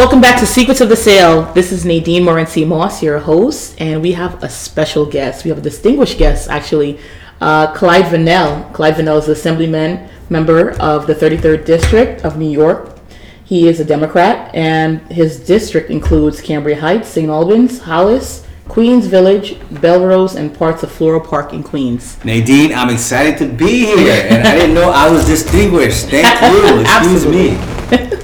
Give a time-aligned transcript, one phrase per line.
[0.00, 1.52] Welcome back to Secrets of the Sell.
[1.52, 5.44] This is Nadine Morency Moss, your host, and we have a special guest.
[5.44, 6.98] We have a distinguished guest, actually,
[7.42, 8.72] uh, Clyde Vanel.
[8.72, 12.98] Clyde Vanel is an assemblyman member of the 33rd District of New York.
[13.44, 17.28] He is a Democrat, and his district includes Cambria Heights, St.
[17.28, 22.16] Albans, Hollis, Queens Village, Bellerose, and parts of Floral Park in Queens.
[22.24, 26.06] Nadine, I'm excited to be here, and I didn't know I was distinguished.
[26.06, 26.80] Thank you.
[26.80, 28.16] Excuse me.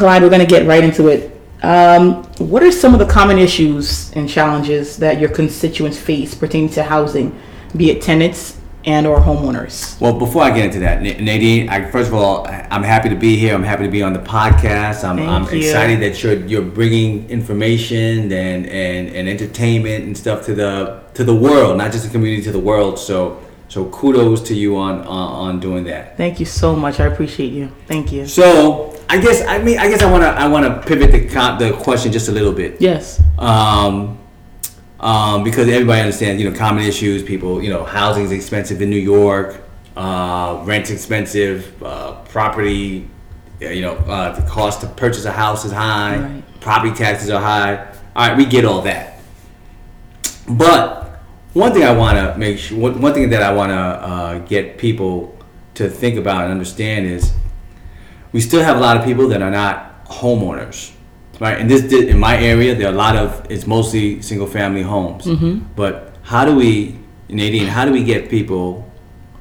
[0.00, 1.30] Clyde, we're going to get right into it.
[1.62, 6.70] Um, what are some of the common issues and challenges that your constituents face pertaining
[6.70, 7.38] to housing,
[7.76, 10.00] be it tenants and or homeowners?
[10.00, 13.36] Well, before I get into that, Nadine, I, first of all, I'm happy to be
[13.36, 13.54] here.
[13.54, 15.04] I'm happy to be on the podcast.
[15.04, 20.54] I'm, I'm excited that you're you're bringing information and, and, and entertainment and stuff to
[20.54, 22.98] the to the world, not just the community, to the world.
[22.98, 23.38] So
[23.68, 26.16] so kudos to you on on, on doing that.
[26.16, 27.00] Thank you so much.
[27.00, 27.70] I appreciate you.
[27.86, 28.26] Thank you.
[28.26, 31.72] So I guess I mean I guess I wanna I wanna pivot the con- the
[31.72, 32.80] question just a little bit.
[32.80, 33.20] Yes.
[33.38, 34.18] um,
[35.00, 37.22] um, because everybody understands, you know, common issues.
[37.22, 39.62] People, you know, housing is expensive in New York,
[39.96, 43.08] uh, rent's expensive, uh, property,
[43.62, 46.60] uh, you know, uh, the cost to purchase a house is high, Right.
[46.60, 47.86] property taxes are high.
[48.14, 49.20] All right, we get all that.
[50.48, 51.20] But
[51.54, 54.38] one thing I want to make sure, one one thing that I want to uh,
[54.40, 55.34] get people
[55.74, 57.32] to think about and understand is
[58.32, 60.92] we still have a lot of people that are not homeowners,
[61.40, 61.58] right?
[61.58, 65.24] In this, in my area, there are a lot of it's mostly single family homes.
[65.24, 65.72] Mm-hmm.
[65.74, 67.66] But how do we, Nadine?
[67.66, 68.90] How do we get people,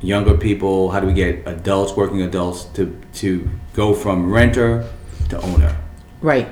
[0.01, 0.91] younger people?
[0.91, 4.87] How do we get adults, working adults, to to go from renter
[5.29, 5.75] to owner?
[6.21, 6.47] Right.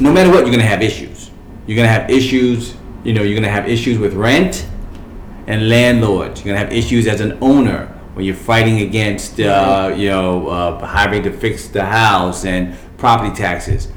[0.00, 1.30] no matter what, you're gonna have issues.
[1.66, 2.74] You're gonna have issues.
[3.04, 4.66] You know, you're gonna have issues with rent
[5.46, 6.40] and landlords.
[6.44, 10.86] You're gonna have issues as an owner when you're fighting against, uh, you know, uh,
[10.86, 13.88] having to fix the house and property taxes.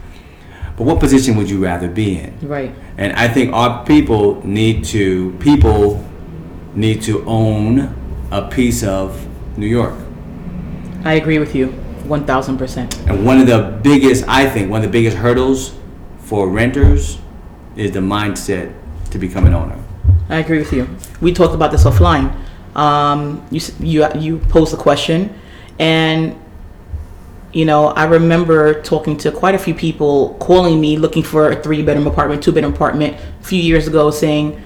[0.77, 2.37] But what position would you rather be in?
[2.41, 2.73] Right.
[2.97, 6.03] And I think our people need to people
[6.73, 7.95] need to own
[8.31, 9.25] a piece of
[9.57, 9.95] New York.
[11.03, 11.67] I agree with you.
[12.03, 13.09] 1000%.
[13.09, 15.73] And one of the biggest, I think, one of the biggest hurdles
[16.19, 17.19] for renters
[17.75, 18.73] is the mindset
[19.11, 19.77] to become an owner.
[20.29, 20.87] I agree with you.
[21.21, 22.35] We talked about this offline.
[22.75, 25.33] Um, you you you posed a question,
[25.79, 26.35] and
[27.53, 31.61] you know I remember talking to quite a few people calling me looking for a
[31.63, 34.61] three bedroom apartment, two bedroom apartment a few years ago, saying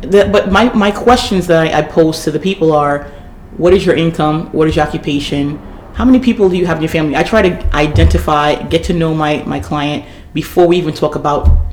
[0.00, 0.32] that.
[0.32, 3.04] But my my questions that I, I pose to the people are,
[3.58, 4.50] what is your income?
[4.52, 5.58] What is your occupation?
[5.92, 7.16] How many people do you have in your family?
[7.16, 11.67] I try to identify, get to know my my client before we even talk about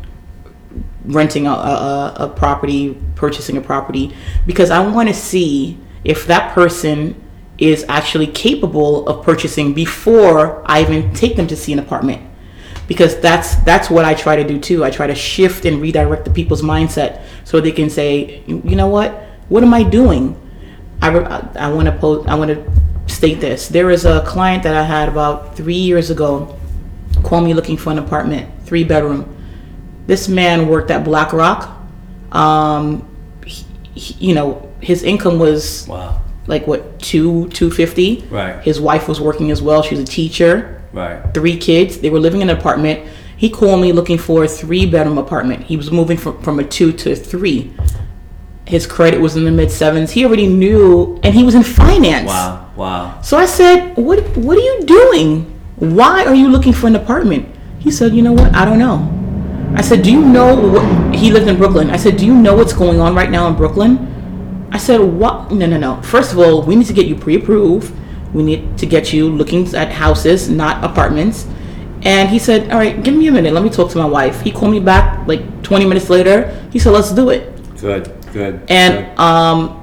[1.05, 6.53] renting a, a, a property, purchasing a property, because I want to see if that
[6.53, 7.21] person
[7.57, 12.21] is actually capable of purchasing before I even take them to see an apartment.
[12.87, 14.83] Because that's that's what I try to do too.
[14.83, 18.87] I try to shift and redirect the people's mindset so they can say, you know
[18.87, 19.11] what,
[19.49, 20.39] what am I doing?
[21.01, 21.09] I,
[21.55, 22.27] I want to post.
[22.29, 23.69] I want to state this.
[23.69, 26.57] There is a client that I had about three years ago
[27.23, 29.34] call me looking for an apartment, three bedroom.
[30.07, 31.69] This man worked at BlackRock.
[32.31, 33.07] Um,
[33.45, 36.21] he, he- you know, his income was Wow.
[36.47, 38.23] like what two two fifty.
[38.29, 38.61] Right.
[38.63, 39.81] His wife was working as well.
[39.81, 40.81] She was a teacher.
[40.93, 41.21] Right.
[41.33, 41.97] Three kids.
[41.99, 43.01] They were living in an apartment.
[43.37, 45.63] He called me looking for a three bedroom apartment.
[45.63, 47.73] He was moving from from a two to a three.
[48.67, 50.11] His credit was in the mid sevens.
[50.11, 52.27] He already knew, and he was in finance.
[52.27, 52.71] Wow.
[52.75, 53.21] Wow.
[53.21, 55.45] So I said, "What what are you doing?
[55.77, 57.47] Why are you looking for an apartment?"
[57.79, 58.55] He said, "You know what?
[58.55, 58.97] I don't know."
[59.75, 62.55] I said, "Do you know what he lived in Brooklyn?" I said, "Do you know
[62.55, 63.99] what's going on right now in Brooklyn?"
[64.71, 65.51] I said, "What?
[65.51, 66.01] No, no, no.
[66.01, 67.93] First of all, we need to get you pre-approved.
[68.33, 71.47] We need to get you looking at houses, not apartments."
[72.03, 73.53] And he said, "All right, give me a minute.
[73.53, 76.51] Let me talk to my wife." He called me back like 20 minutes later.
[76.71, 78.11] He said, "Let's do it." Good.
[78.31, 78.61] Good.
[78.69, 79.81] And um,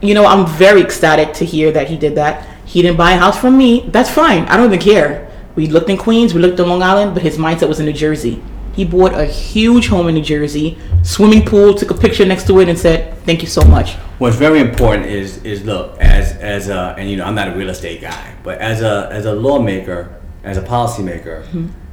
[0.00, 2.46] you know, I'm very ecstatic to hear that he did that.
[2.64, 3.88] He didn't buy a house from me.
[3.90, 4.44] That's fine.
[4.44, 5.28] I don't even care.
[5.56, 7.92] We looked in Queens, we looked in Long Island, but his mindset was in New
[7.92, 8.42] Jersey.
[8.72, 12.60] He bought a huge home in New Jersey, swimming pool, took a picture next to
[12.60, 16.68] it, and said, "Thank you so much." What's very important is is look as as
[16.68, 19.32] a and you know I'm not a real estate guy, but as a as a
[19.32, 20.08] lawmaker,
[20.44, 21.44] as a policymaker,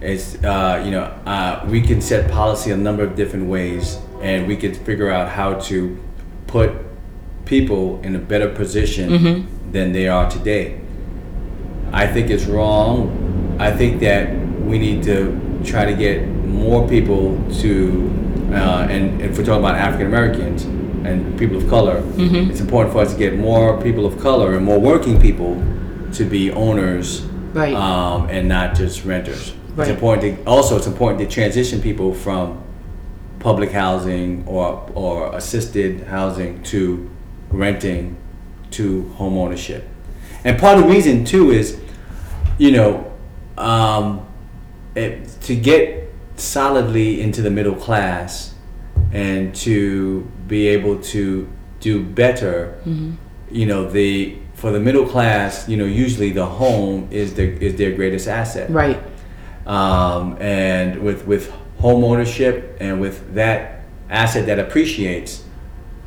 [0.02, 4.48] it's uh, you know uh, we can set policy a number of different ways, and
[4.48, 5.98] we can figure out how to
[6.48, 6.72] put
[7.46, 10.80] people in a better position than they are today.
[11.92, 13.56] I think it's wrong.
[13.60, 14.30] I think that
[14.60, 16.22] we need to try to get
[16.58, 18.10] more people to,
[18.52, 20.64] uh, and if we're talking about African Americans
[21.06, 24.66] and people of color, it's important for us to get more people of color and
[24.66, 25.56] more working people
[26.14, 27.22] to be owners
[27.54, 27.74] Right.
[27.74, 29.54] um, and not just renters.
[29.76, 29.88] Right.
[29.88, 30.38] It's important.
[30.44, 32.62] To, also, it's important to transition people from
[33.40, 37.10] public housing or or assisted housing to
[37.52, 38.18] renting
[38.72, 39.88] to home ownership.
[40.44, 41.80] And part of the reason too is,
[42.58, 43.12] you know,
[43.58, 44.26] um,
[44.96, 46.07] it, to get
[46.40, 48.54] solidly into the middle class
[49.12, 51.48] and to be able to
[51.80, 52.78] do better,
[53.52, 57.76] you know, the for the middle class, you know, usually the home is their is
[57.76, 59.00] their greatest asset Right.
[59.66, 65.44] um, and with with home ownership and with that asset that appreciates,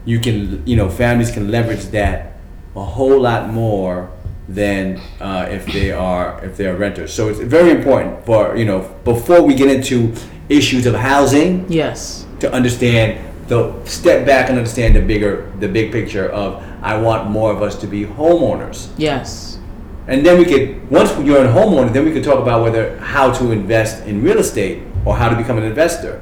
[0.05, 2.33] you can you know families can leverage that
[2.75, 4.11] a whole lot more
[4.49, 7.13] than uh, if they are if they're renters.
[7.13, 10.13] So it's very important for you know before we get into
[10.49, 12.27] issues of housing Yes.
[12.41, 17.31] to understand the step back and understand the bigger the big picture of I want
[17.31, 18.89] more of us to be homeowners.
[18.97, 19.59] Yes.
[20.07, 23.31] And then we could, once you're a homeowner, then we could talk about whether how
[23.35, 26.21] to invest in real estate or how to become an investor.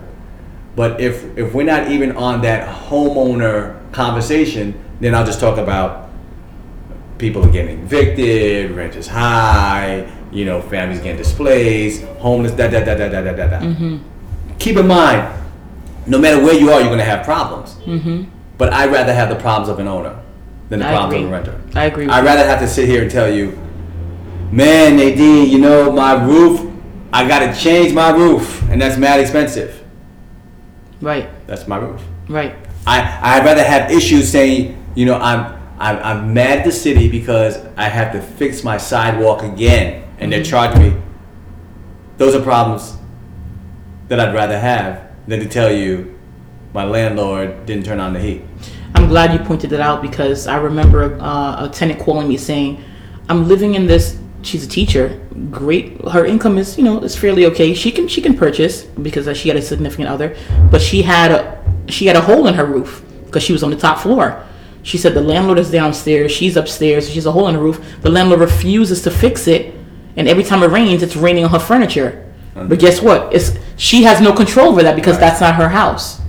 [0.76, 6.07] But if if we're not even on that homeowner conversation, then I'll just talk about
[7.18, 12.84] people are getting evicted, rent is high, you know, families getting displaced, homeless, da da
[12.84, 13.60] da da da da da.
[13.60, 13.98] da.
[14.58, 15.34] Keep in mind,
[16.06, 17.74] no matter where you are, you're going to have problems.
[17.84, 18.24] Mm-hmm.
[18.56, 20.20] But I'd rather have the problems of an owner
[20.68, 21.24] than the I problems agree.
[21.24, 21.78] of a renter.
[21.78, 22.14] I agree with.
[22.14, 23.58] I'd rather have to sit here and tell you,
[24.50, 26.72] man, Nadine, you know, my roof,
[27.12, 29.84] I got to change my roof, and that's mad expensive.
[31.00, 31.28] Right.
[31.46, 32.02] That's my roof.
[32.28, 32.54] Right.
[32.86, 37.08] I, I'd rather have issues saying, you know, I'm, I'm, I'm mad at the city
[37.08, 41.02] because I have to fix my sidewalk again, and they're charging me.
[42.16, 42.96] Those are problems
[44.08, 46.18] that I'd rather have than to tell you
[46.74, 48.42] my landlord didn't turn on the heat.
[48.94, 52.82] I'm glad you pointed that out because I remember uh, a tenant calling me saying,
[53.28, 55.20] "I'm living in this." She's a teacher.
[55.50, 56.00] Great.
[56.08, 57.74] Her income is, you know, is fairly okay.
[57.74, 60.36] She can she can purchase because she had a significant other,
[60.70, 63.70] but she had a she had a hole in her roof because she was on
[63.70, 64.44] the top floor.
[64.82, 66.32] She said the landlord is downstairs.
[66.32, 67.10] She's upstairs.
[67.10, 67.80] She's a hole in the roof.
[68.00, 69.74] The landlord refuses to fix it,
[70.16, 72.24] and every time it rains, it's raining on her furniture.
[72.54, 73.32] But guess what?
[73.32, 75.20] It's she has no control over that because Right.
[75.20, 76.20] that's not her house.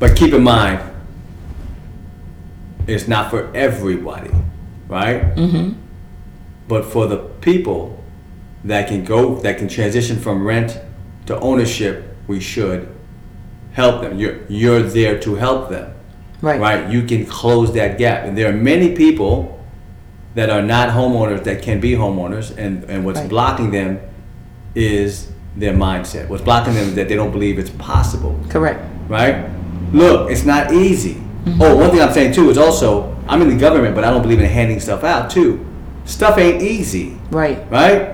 [0.00, 0.80] But keep in mind,
[2.86, 4.30] it's not for everybody,
[4.88, 5.22] right?
[5.36, 5.72] Mm-hmm.
[6.66, 8.02] But for the people
[8.64, 10.78] that can go, that can transition from rent
[11.26, 12.88] to ownership, we should
[13.72, 14.18] help them.
[14.18, 15.94] You're you're there to help them,
[16.40, 16.60] Right.
[16.60, 16.88] right?
[16.90, 19.58] You can close that gap, and there are many people
[20.34, 23.28] that are not homeowners that can be homeowners, and and what's Right.
[23.28, 23.98] blocking them
[24.74, 26.28] is their mindset.
[26.28, 28.80] What's blocking them is that they don't believe it's possible Correct.
[29.08, 29.46] right?
[29.92, 31.14] Look, it's not easy.
[31.44, 31.62] Mm-hmm.
[31.62, 34.22] Oh, one thing I'm saying too is also I'm in the government, but I don't
[34.22, 35.64] believe in handing stuff out too.
[36.04, 37.58] Stuff ain't easy, Right.
[37.70, 38.10] right?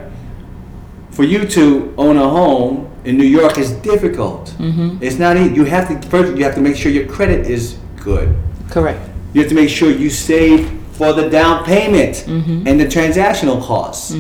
[1.11, 4.55] For you to own a home in New York is difficult.
[4.59, 4.99] Mm-hmm.
[5.03, 5.55] It's not easy.
[5.55, 6.37] You have to first.
[6.37, 8.37] You have to make sure your credit is good.
[8.71, 9.01] Correct.
[9.33, 14.13] You have to make sure you save for the down payment and the transactional costs.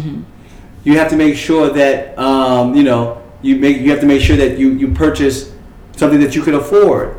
[0.84, 3.78] You have to make sure that um, you know you make.
[3.78, 5.52] You have to make sure that you you purchase
[5.96, 7.16] something that you can afford.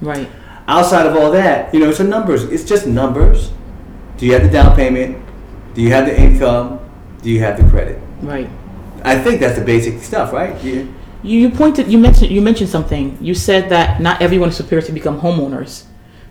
[0.00, 0.28] Right.
[0.66, 2.44] Outside of all that, you know, it's a numbers.
[2.44, 3.50] It's just numbers.
[4.16, 5.18] Do you have the down payment?
[5.74, 6.78] Do you have the income?
[7.22, 8.00] Do you have the credit?
[8.20, 8.48] Right.
[9.04, 10.54] I think that's the basic stuff, right?
[10.62, 10.84] Yeah.
[11.22, 13.16] You, you pointed you mentioned you mentioned something.
[13.20, 15.84] You said that not everyone is prepared to become homeowners.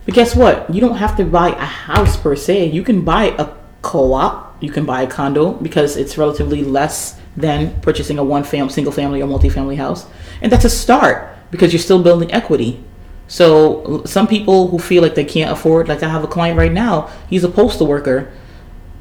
[0.06, 0.74] But guess what?
[0.74, 2.66] You don't have to buy a house per se.
[2.68, 7.80] You can buy a co-op, you can buy a condo because it's relatively less than
[7.82, 10.06] purchasing a one fam single family or multi-family house.
[10.42, 12.84] And that's a start because you're still building equity.
[13.28, 16.72] So some people who feel like they can't afford, like I have a client right
[16.72, 18.32] now, he's a postal worker.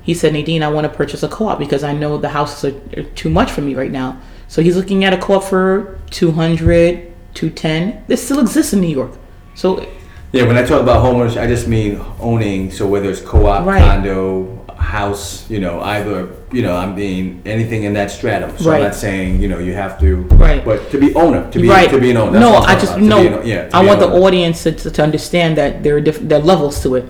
[0.03, 3.01] He said, Nadine, I want to purchase a co-op because I know the houses are,
[3.01, 4.21] are too much for me right now.
[4.51, 8.03] So he's looking at a co-op for 200, 210.
[8.09, 9.13] This still exists in New York.
[9.55, 9.87] So
[10.33, 12.73] Yeah, when I talk about homeowners, I just mean owning.
[12.73, 13.81] So whether it's co-op, Right.
[13.81, 18.51] condo, house, you know, either, you know, I mean anything in that stratum.
[18.59, 18.79] So Right.
[18.79, 20.65] I'm not saying, you know, you have to, Right.
[20.65, 21.89] but to be owner, to be right.
[21.89, 22.33] to be an owner.
[22.33, 23.19] That's no, I just about, no.
[23.19, 26.41] an- yeah, I want an the audience to, to, understand that there are diff- there
[26.41, 27.05] are levels to it.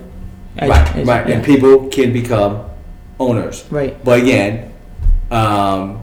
[0.61, 1.33] Right, right, yeah.
[1.33, 2.59] and people can become
[3.19, 3.63] owners.
[3.71, 3.97] Right.
[4.03, 4.69] But again,
[5.31, 6.00] um,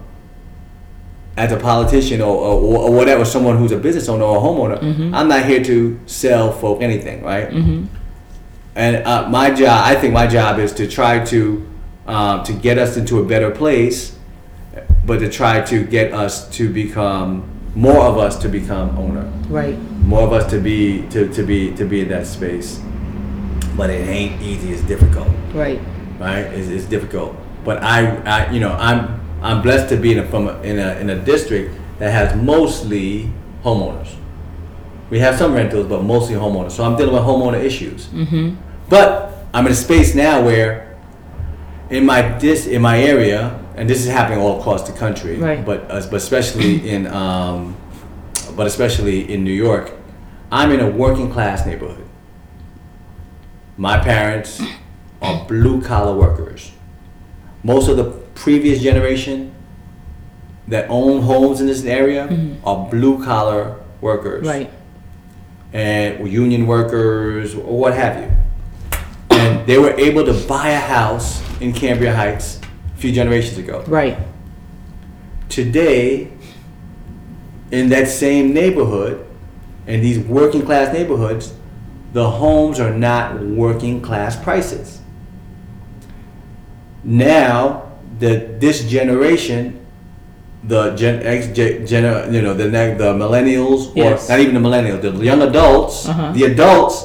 [1.38, 4.78] as a politician or, or, or whatever, someone who's a business owner or a homeowner,
[4.80, 5.14] Mm-hmm.
[5.14, 7.48] I'm not here to sell folk anything, right?
[7.48, 7.86] Mm-hmm.
[8.74, 11.64] And uh, my job, I think my job is to try to
[12.06, 14.16] um, to get us into a better place,
[15.04, 19.78] but to try to get us to become more of us to become owner Right.
[20.02, 22.80] more of us to be to, to be to be in that space
[23.76, 25.78] but it ain't easy it's difficult Right.
[26.18, 30.18] right it's, it's difficult but I, I you know i'm I'm blessed to be in
[30.18, 33.30] a, from a, in a in a district that has mostly
[33.64, 34.14] homeowners.
[35.10, 36.72] We have some rentals, but mostly homeowners.
[36.72, 38.06] So I'm dealing with homeowner issues.
[38.06, 38.56] Mm-hmm.
[38.88, 40.96] But I'm in a space now where,
[41.90, 45.64] in my this in my area, and this is happening all across the country, Right.
[45.64, 47.76] but uh, but especially in um,
[48.56, 49.92] but especially in New York,
[50.50, 52.04] I'm in a working class neighborhood.
[53.76, 54.60] My parents
[55.22, 56.72] are blue collar workers.
[57.62, 58.04] Most of the
[58.38, 59.52] previous generation
[60.68, 62.66] that own homes in this area mm-hmm.
[62.66, 64.70] are blue collar workers Right.
[65.72, 68.30] and union workers or what have you.
[69.30, 72.60] And they were able to buy a house in Cambria Heights
[72.94, 73.82] a few generations ago.
[73.86, 74.16] Right.
[75.48, 76.30] Today,
[77.70, 79.26] in that same neighborhood,
[79.86, 81.54] in these working class neighborhoods,
[82.12, 85.00] the homes are not working class prices.
[87.02, 87.87] Now,
[88.18, 89.84] the this generation,
[90.64, 94.28] the Gen X, gen, gen, you know, the the millennials, Yes.
[94.28, 96.32] or not even the millennials, the young adults, Uh-huh.
[96.32, 97.04] the adults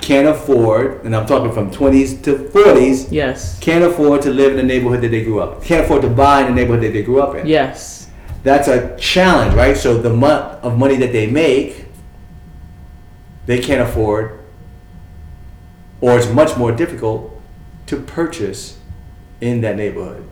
[0.00, 3.58] can't afford, and I'm talking from 20s to 40s, Yes.
[3.60, 5.64] can't afford to live in the neighborhood that they grew up.
[5.64, 7.46] Can't afford to buy in the neighborhood that they grew up in.
[7.46, 8.06] Yes.
[8.44, 9.76] That's a challenge, right?
[9.76, 11.86] So the amount of money that they make,
[13.46, 14.38] they can't afford,
[16.00, 17.32] or it's much more difficult
[17.86, 18.75] to purchase
[19.40, 20.24] in that neighborhood.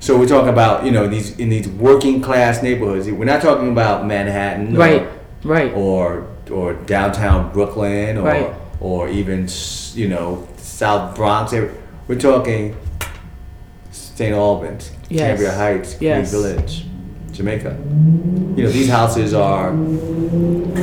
[0.00, 3.10] So we're talking about you know these in these working class neighborhoods.
[3.10, 5.08] We're not talking about Manhattan, or- Right.
[5.44, 5.72] Right.
[5.74, 8.50] or or downtown Brooklyn or Right.
[8.80, 9.48] or even
[9.94, 11.52] you know South Bronx.
[12.06, 12.74] We're talking
[13.90, 14.34] St.
[14.34, 15.20] Albans, Yes.
[15.28, 16.30] Cambria Heights, Yes.
[16.30, 16.86] Village,
[17.32, 17.76] Jamaica.
[18.56, 19.70] You know these houses are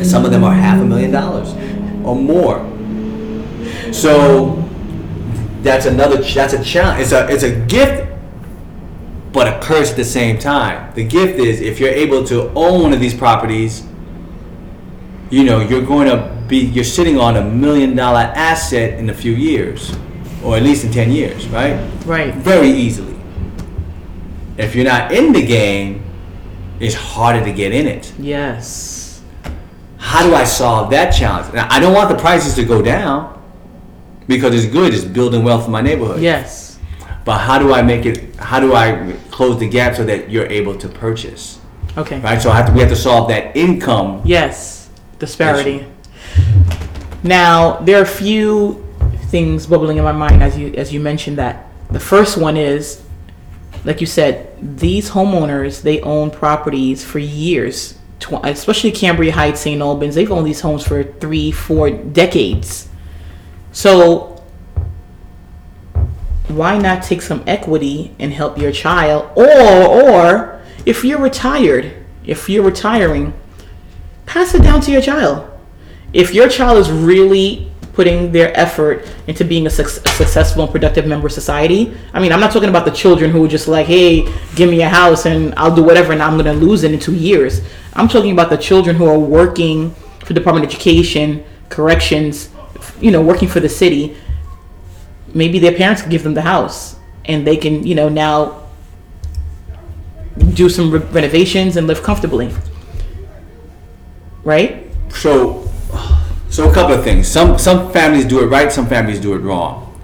[0.04, 1.54] some of them are half a million dollars
[2.04, 2.60] or more.
[3.92, 4.64] So
[5.66, 7.02] that's another that's a challenge.
[7.02, 8.12] It's a it's a gift
[9.34, 10.94] but a curse at the same time.
[10.96, 13.86] The gift is if you're able to own one of these properties,
[15.30, 19.14] you know, you're going to be you're sitting on a million dollar asset in a
[19.14, 19.94] few years
[20.44, 21.74] or at least in 10 years, right?
[22.06, 22.34] Right.
[22.36, 23.16] Very easily.
[24.58, 26.06] If you're not in the game,
[26.80, 28.14] it's harder to get in it.
[28.20, 29.24] Yes.
[29.98, 31.52] How do I solve that challenge?
[31.54, 33.35] Now, I don't want the prices to go down
[34.28, 36.22] because it's good, it's building wealth in my neighborhood.
[36.22, 36.80] Yes.
[37.26, 38.36] But how do I make it?
[38.36, 41.60] How do I close the gap so that you're able to purchase?
[41.98, 42.20] Okay.
[42.20, 42.42] Right.
[42.42, 44.22] So I have to, we have to solve that income.
[44.24, 45.86] Yes, disparity.
[47.24, 48.86] Now there are a few
[49.28, 51.66] things bubbling in my mind as you as you mentioned that.
[51.90, 53.02] The first one is,
[53.86, 59.82] like you said, these homeowners they own properties for years, tw- especially Cambria Heights, St.
[59.82, 60.14] Albans.
[60.14, 62.88] They've owned these homes for three, four decades.
[63.76, 64.42] So
[66.48, 69.30] why not take some equity and help your child?
[69.36, 69.52] Or
[69.86, 71.92] or if you're retired
[72.26, 73.34] if you're retiring
[74.26, 75.52] pass it down to your child.
[76.14, 80.72] If your child is really putting their effort into being a, suc- a successful and
[80.72, 83.70] productive member of society i mean i'm not talking about the children who are just
[83.70, 86.84] like hey give me a house and i'll do whatever and i'm going to lose
[86.84, 87.62] it in two years.
[87.94, 89.92] I'm talking about the children who are working
[90.26, 92.50] for department of education corrections
[93.02, 94.16] you know working for the city
[95.34, 98.62] maybe their parents give them the house and they can you know now
[100.54, 102.52] do some re- renovations and live comfortably
[104.44, 105.70] right So,
[106.50, 107.28] so a couple of things.
[107.28, 108.72] Some some families do it right.
[108.72, 109.96] Some families do it wrong.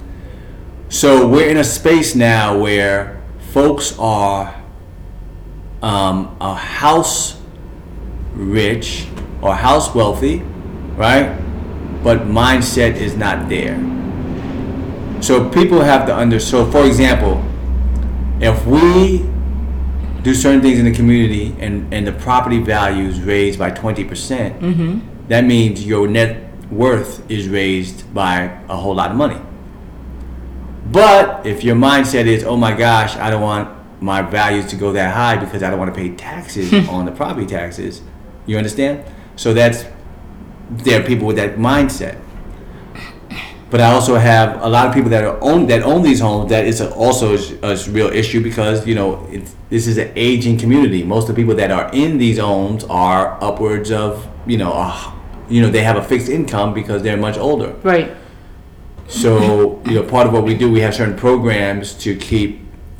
[0.89, 3.21] So we're in a space now where
[3.51, 4.55] folks are
[5.81, 7.39] um, a house
[8.33, 9.05] rich
[9.41, 10.43] or house wealthy,
[10.95, 11.40] right?
[12.03, 13.75] But mindset is not there.
[15.21, 16.39] So people have to under.
[16.39, 17.43] So for example,
[18.39, 19.29] if we
[20.23, 24.59] do certain things in the community and, and the property values raised by 20%, percent
[24.59, 25.27] mm-hmm.
[25.27, 29.39] that means your net worth is raised by a whole lot of money.
[30.91, 34.91] But if your mindset is, oh my gosh, I don't want my values to go
[34.93, 38.01] that high because I don't want to pay taxes on the property taxes,
[38.45, 39.03] you understand?
[39.35, 39.85] So that's,
[40.71, 42.19] there are people with that mindset.
[43.69, 46.49] But I also have a lot of people that are own that own these homes.
[46.49, 50.11] That is a, also a, a real issue because you know it's, this is an
[50.15, 51.03] aging community.
[51.03, 55.13] Most of the people that are in these homes are upwards of you know a,
[55.49, 57.73] you know they have a fixed income because they're much older.
[57.83, 58.13] right
[59.07, 62.59] So you know part of what we do we have certain programs to keep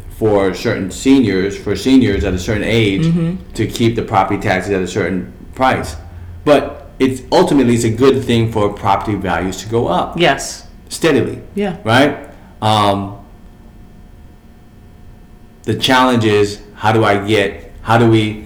[0.09, 3.51] for certain seniors for seniors at a certain age mm-hmm.
[3.53, 5.97] to keep the property taxes at a certain price.
[6.45, 11.41] But it's ultimately it's a good thing for property values to go up yes steadily
[11.55, 12.29] yeah right?
[12.61, 13.17] Um,
[15.63, 18.45] the challenge is how do I get how do we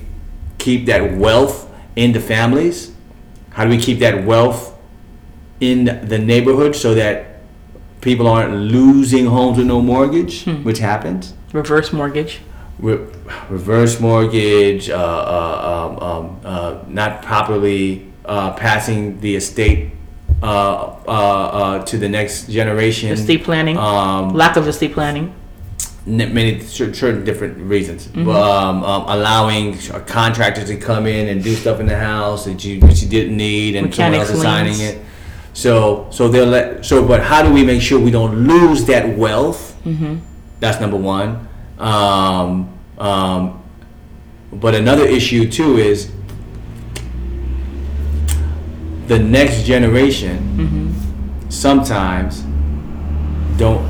[0.57, 2.91] keep that wealth in the families?
[3.51, 4.77] How do we keep that wealth
[5.59, 7.41] in the neighborhood so that
[8.01, 11.33] people aren't losing homes with no mortgage, which happens?
[11.53, 12.39] Reverse mortgage.
[12.79, 13.05] Re-
[13.49, 19.91] reverse mortgage, uh, uh, um, um, uh, not properly uh, passing the estate
[20.43, 23.09] uh, uh, uh, to the next generation.
[23.09, 23.77] Estate planning.
[23.77, 25.33] Um, Lack of estate planning.
[26.07, 28.07] n- many certain different reasons.
[28.07, 28.29] Mm-hmm.
[28.29, 32.79] Um, um, allowing contractors to come in and do stuff in the house that you,
[32.81, 35.01] that you didn't need, and someone else is signing it.
[35.53, 36.85] So, so they'll let.
[36.85, 39.79] So, but how do we make sure we don't lose that wealth?
[39.85, 40.17] Mm-hmm.
[40.59, 41.47] That's number one.
[41.79, 43.63] Um, um,
[44.51, 46.11] but another issue too is
[49.07, 51.49] the next generation Mm-hmm.
[51.49, 52.43] sometimes
[53.57, 53.85] don't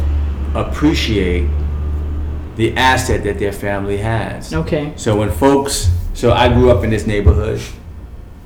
[0.55, 1.49] appreciate
[2.55, 4.53] the asset that their family has.
[4.53, 4.93] Okay.
[4.95, 7.61] So when folks, so I grew up in this neighborhood.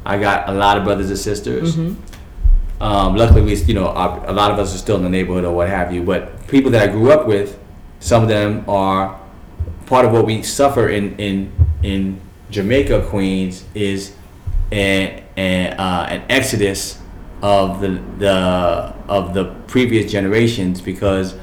[0.06, 1.76] I got a lot of brothers and sisters.
[2.82, 5.44] Um, luckily, we, you know, our, a lot of us are still in the neighborhood
[5.44, 6.02] or what have you.
[6.02, 7.60] But people that I grew up with,
[8.00, 9.20] some of them are
[9.86, 11.52] part of what we suffer in in
[11.84, 14.16] in Jamaica, Queens, is
[14.72, 17.00] an an, uh, an exodus
[17.42, 18.36] of the the
[19.08, 21.36] of the previous generations because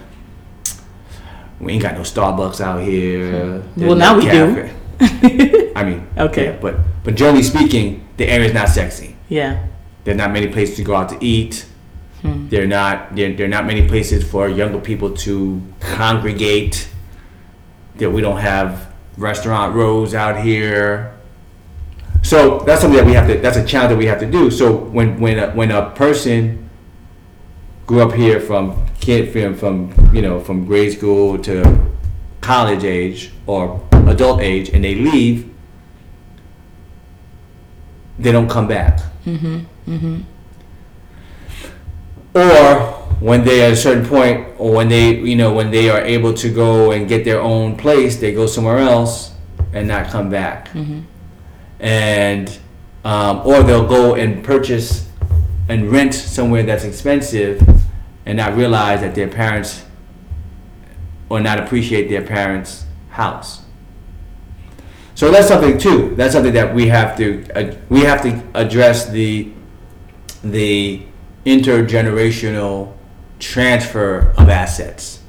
[1.61, 3.63] we ain't got no Starbucks out here.
[3.77, 4.71] There's Well, now no we do.
[5.77, 6.47] I mean, Okay.
[6.47, 9.17] yeah, but but generally speaking, the area's not sexy.
[9.29, 9.67] Yeah.
[10.05, 11.67] There's not many places to go out to eat.
[12.23, 16.89] There are not there, there are not many places for younger people to congregate.
[17.99, 21.16] That we don't have restaurant rows out here.
[22.27, 23.39] So that's something that we have to.
[23.39, 24.51] That's a challenge that we have to do.
[24.51, 26.69] So when when a, when a person
[27.87, 31.55] grew up here from kid from from you know from grade school to
[32.41, 35.49] college age or adult age, and they leave,
[38.19, 38.99] they don't come back.
[39.25, 39.65] Mhm.
[39.87, 40.23] Mhm.
[42.35, 42.81] Or
[43.21, 46.35] when they at a certain point, or when they you know when they are able
[46.35, 49.31] to go and get their own place, they go somewhere else
[49.73, 50.71] and not come back.
[51.81, 52.59] And
[53.05, 55.09] um, or they'll go and purchase
[55.69, 57.63] and rent somewhere that's expensive
[58.25, 59.85] and not realize that their parents
[61.29, 63.63] or not appreciate their parents' house.
[65.15, 66.15] So that's something too.
[66.15, 69.51] That's something that we have to uh, we have to address the
[70.45, 71.03] the
[71.47, 72.93] intergenerational
[73.39, 75.21] transfer of assets.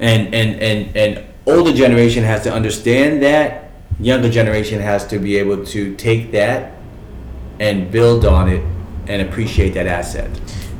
[0.00, 3.69] And and and and older generation has to understand that.
[4.00, 6.72] Younger generation has to be able to take that
[7.58, 8.64] and build on it
[9.06, 10.30] and appreciate that asset.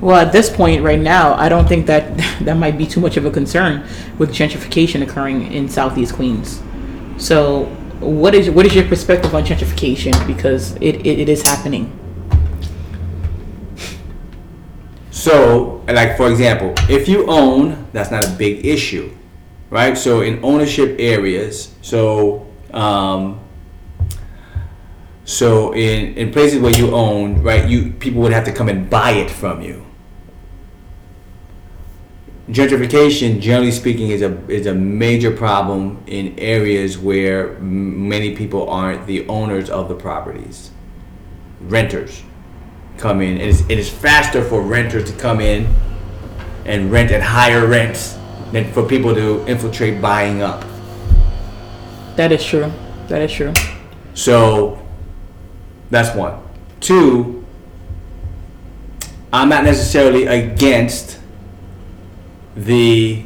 [0.01, 3.17] Well, at this point, right now, I don't think that that might be too much
[3.17, 3.87] of a concern
[4.19, 6.63] with gentrification occurring in Southeast Queens.
[7.19, 7.65] So,
[8.01, 10.27] what is what is your perspective on gentrification?
[10.27, 11.97] Because it, it, it is happening.
[15.11, 19.15] So, like for example, if you own, that's not a big issue,
[19.69, 19.99] right?
[19.99, 23.41] So in ownership areas, so um,
[25.25, 28.89] so in in places where you own, right, you people would have to come and
[28.91, 29.87] buy it from you.
[32.49, 39.07] Gentrification, generally speaking, is a is a major problem in areas where many people aren't
[39.07, 40.73] the owners of the properties,
[41.61, 42.23] renters
[43.01, 43.41] come in.
[43.41, 45.67] It is, it is faster for renters to come in
[46.67, 48.19] and rent at higher rents
[48.53, 50.65] than for people to infiltrate buying up.
[52.21, 52.71] That is true.
[53.09, 53.55] That is true.
[54.13, 54.79] So
[55.89, 56.39] that's one.
[56.81, 57.47] Two,
[59.33, 61.19] I'm not necessarily against
[62.55, 63.25] the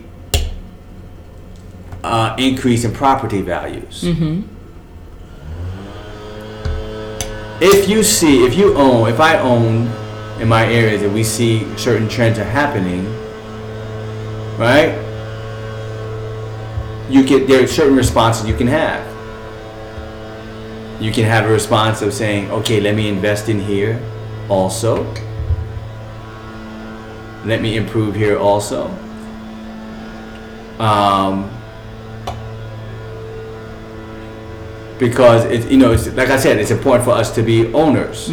[2.05, 4.05] uh, increase in property values.
[7.61, 9.91] If you see, if you own, if I own
[10.41, 13.07] in my areas and we see certain trends are happening,
[14.57, 15.04] right?
[17.09, 19.05] You get there are certain responses you can have.
[21.03, 24.01] You can have a response of saying, okay, let me invest in here
[24.49, 25.05] also.
[27.45, 28.87] Let me improve here also.
[30.79, 31.51] Um,
[34.99, 38.29] because it's you know it's like I said, it's important for us to be owners.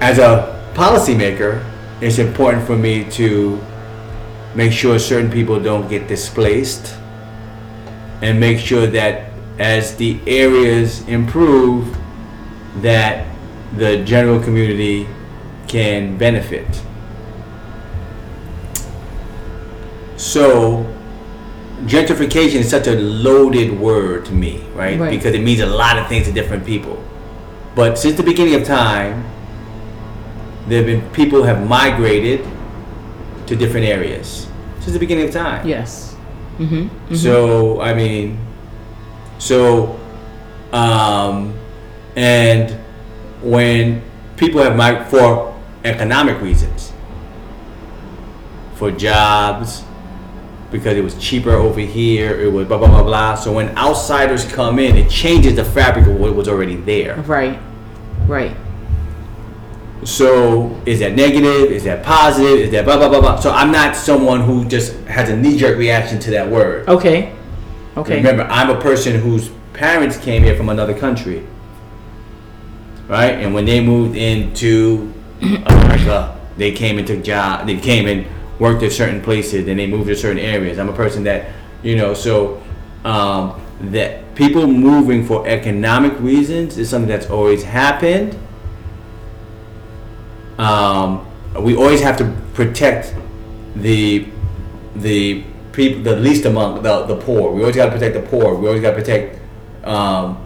[0.00, 1.64] As a policymaker,
[2.02, 3.58] it's important for me to
[4.56, 6.96] make sure certain people don't get displaced,
[8.22, 11.94] and make sure that as the areas improve,
[12.80, 13.26] that
[13.76, 15.06] the general community
[15.68, 16.66] can benefit.
[20.16, 20.90] So,
[21.84, 24.98] gentrification is such a loaded word to me, right?
[24.98, 25.10] Right.
[25.10, 27.04] Because it means a lot of things to different people.
[27.74, 29.22] But since the beginning of time,
[30.66, 32.46] there have been people have migrated
[33.46, 34.45] to different areas
[34.86, 35.66] since the beginning of time.
[35.66, 36.14] Yes.
[36.58, 37.14] Mm-hmm.
[37.16, 38.38] So I mean,
[39.38, 39.98] so,
[40.72, 41.58] um,
[42.14, 42.70] and
[43.42, 44.00] when
[44.36, 46.92] people have migrated for economic reasons,
[48.76, 49.82] for jobs,
[50.70, 53.34] because it was cheaper over here, it was blah blah blah blah.
[53.34, 57.16] So when outsiders come in, it changes the fabric of what was already there.
[57.22, 57.58] Right.
[58.28, 58.56] Right.
[60.04, 61.72] So is that negative?
[61.72, 62.58] Is that positive?
[62.58, 63.40] Is that blah blah blah blah?
[63.40, 66.88] So I'm not someone who just has a knee jerk reaction to that word.
[66.88, 67.34] Okay.
[67.96, 68.16] Okay.
[68.16, 71.46] Remember, I'm a person whose parents came here from another country,
[73.08, 73.32] right?
[73.32, 77.66] And when they moved into America, they came and took job.
[77.66, 78.26] They came and
[78.58, 80.78] worked at certain places, and they moved to certain areas.
[80.78, 82.62] I'm a person that, you know, so
[83.04, 88.38] um, that people moving for economic reasons is something that's always happened.
[90.58, 91.26] Um,
[91.60, 93.14] we always have to protect
[93.74, 94.26] the
[94.94, 97.52] the people, the least among the, the poor.
[97.52, 98.54] We always got to protect the poor.
[98.54, 99.40] We always got to protect.
[99.84, 100.42] Um,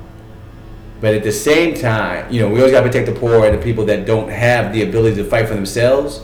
[1.00, 3.56] but at the same time, you know, we always got to protect the poor and
[3.56, 6.22] the people that don't have the ability to fight for themselves.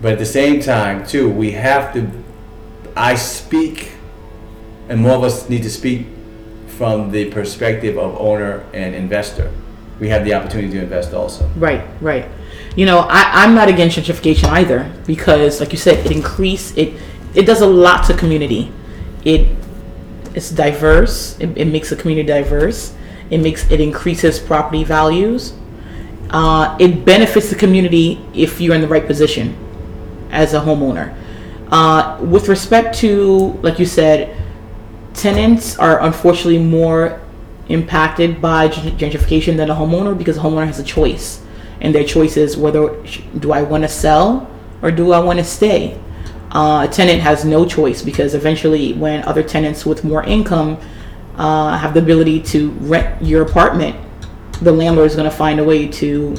[0.00, 2.10] But at the same time, too, we have to.
[2.94, 3.92] I speak,
[4.88, 6.06] and more of us need to speak
[6.66, 9.52] from the perspective of owner and investor.
[9.98, 11.48] We have the opportunity to invest also.
[11.56, 12.28] Right, right.
[12.76, 16.94] You know, I, I'm not against gentrification either because, like you said, it increase it.
[17.34, 18.70] It does a lot to community.
[19.24, 19.56] It
[20.34, 21.38] it's diverse.
[21.40, 22.94] It, it makes the community diverse.
[23.30, 25.54] It makes it increases property values.
[26.28, 29.56] Uh, it benefits the community if you're in the right position
[30.30, 31.16] as a homeowner.
[31.70, 34.36] Uh, with respect to, like you said,
[35.14, 37.20] tenants are unfortunately more
[37.68, 41.42] impacted by gentrification than a homeowner because a homeowner has a choice.
[41.80, 42.96] And their choice is whether
[43.38, 44.50] do i want to sell
[44.82, 46.00] or do i want to stay?
[46.52, 50.78] Uh, a tenant has no choice because eventually when other tenants with more income
[51.36, 53.94] uh, have the ability to rent your apartment
[54.62, 56.34] the landlord is going to find a way to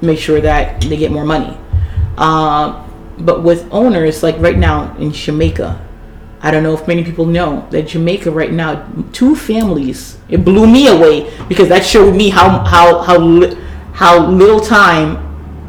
[0.00, 1.56] make sure that they get more money.
[2.16, 2.84] Uh,
[3.18, 5.86] but with owners like right now in jamaica
[6.42, 10.16] I don't know if many people know that Jamaica right now, two families.
[10.28, 13.56] It blew me away because that showed me how how how li-
[13.92, 15.18] how little time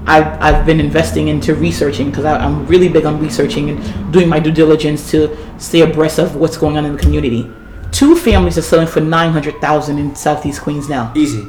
[0.07, 4.39] I've I've been investing into researching because I'm really big on researching and doing my
[4.39, 7.51] due diligence to stay abreast of what's going on in the community.
[7.91, 11.11] Two families are selling for nine hundred thousand in Southeast Queens now.
[11.15, 11.45] Easy.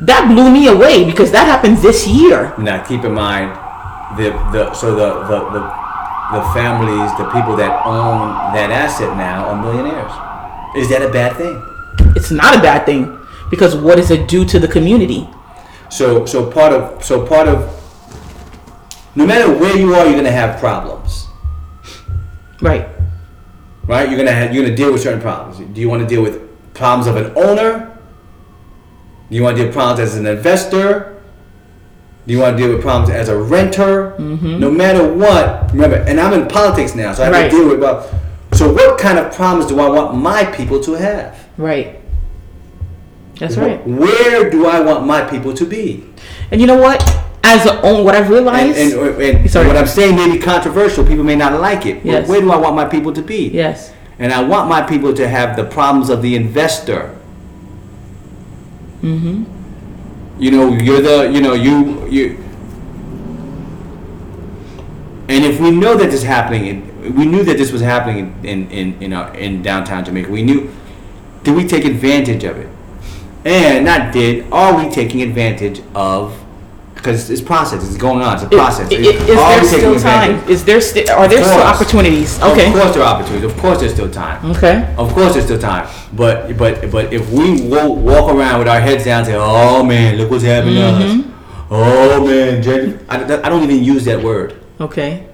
[0.00, 2.54] That blew me away because that happened this year.
[2.58, 3.52] Now keep in mind
[4.18, 5.79] the the so the the the,
[6.32, 10.12] the families, the people that own that asset now are millionaires.
[10.76, 11.62] Is that a bad thing?
[12.16, 13.18] It's not a bad thing
[13.50, 15.28] because what does it do to the community?
[15.90, 17.76] So so part of so part of
[19.16, 21.26] no matter where you are, you're gonna have problems.
[22.60, 22.88] Right.
[23.86, 24.08] Right?
[24.08, 25.58] You're gonna have you're gonna deal with certain problems.
[25.74, 27.98] Do you want to deal with problems of an owner?
[29.28, 31.09] Do you want to deal with problems as an investor?
[32.26, 34.14] Do you want to deal with problems as a renter?
[34.18, 37.50] No matter what, remember, and I'm in politics now, so I have Right.
[37.50, 38.14] to deal with.
[38.52, 41.36] So, what kind of problems do I want my people to have?
[41.56, 41.98] Right.
[43.38, 43.80] That's right.
[43.86, 46.04] Where do I want my people to be?
[46.50, 47.02] And you know what?
[47.42, 48.76] As a own, what I've And, realized.
[48.76, 49.66] and, and Sorry.
[49.66, 51.04] what I'm saying may be controversial.
[51.06, 52.04] People may not like it.
[52.04, 52.28] Yes.
[52.28, 53.48] where do I want my people to be?
[53.48, 53.92] yes.
[54.18, 57.16] And I want my people to have the problems of the investor.
[59.02, 59.44] Mm-hmm.
[60.40, 62.42] You know, you're the, you know, you, you.
[65.28, 68.34] And if we know that this is happening, in, we knew that this was happening
[68.42, 70.30] in, in, in, our, uh, in downtown Jamaica.
[70.30, 70.74] We knew,
[71.44, 72.70] did we take advantage of it?
[73.44, 76.42] And not did, are we taking advantage of,
[77.00, 78.86] because it's process, it's going on, it's a process.
[78.92, 80.40] I- i- is there still advantage?
[80.42, 80.50] time?
[80.50, 81.10] Is there still?
[81.16, 82.40] Are there still opportunities?
[82.42, 82.66] Okay.
[82.68, 83.50] Of course there are opportunities.
[83.50, 84.50] Of course there's still time.
[84.52, 84.94] Okay.
[84.98, 85.88] Of course there's still time.
[86.12, 90.16] But but but if we walk around with our heads down, and say, "Oh man,
[90.18, 91.72] look what's happening to us," mm-hmm.
[91.72, 95.26] oh man, gen- I, I don't even use that word Okay.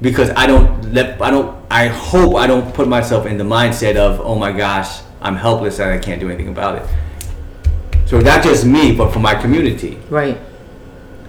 [0.00, 3.96] because I don't let I don't I hope I don't put myself in the mindset
[3.96, 6.86] of, "Oh my gosh, I'm helpless and I can't do anything about it."
[8.06, 9.98] So not just me, but for my community.
[10.10, 10.36] Right.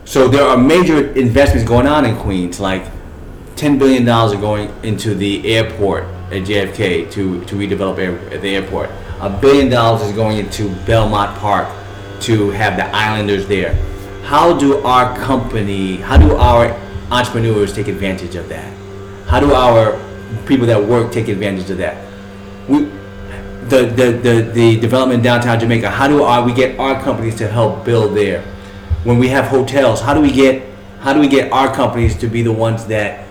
[0.06, 2.86] So there are major investments going on in Queens, like
[3.56, 8.56] ten billion dollars are going into the airport at JFK to, to redevelop air, the
[8.56, 8.89] airport.
[9.22, 11.68] A billion dollars is going into Belmont Park
[12.22, 13.74] to have the Islanders there.
[14.24, 16.72] How do our company, how do our
[17.12, 18.72] entrepreneurs take advantage of that?
[19.28, 20.00] How do our
[20.46, 21.98] people that work take advantage of that.
[22.68, 22.86] We,
[23.70, 27.48] the, the, the, the development downtown Jamaica, how do our, we get our companies to
[27.48, 28.44] help build there?
[29.04, 30.63] When we have hotels, how do we get
[31.02, 33.26] how do we get our companies to be the ones that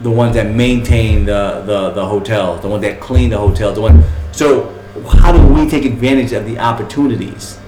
[0.00, 3.80] the ones that maintain the, the, the hotels, the ones that clean the hotels, the
[3.80, 4.72] one so
[5.08, 7.58] how do we take advantage of the opportunities?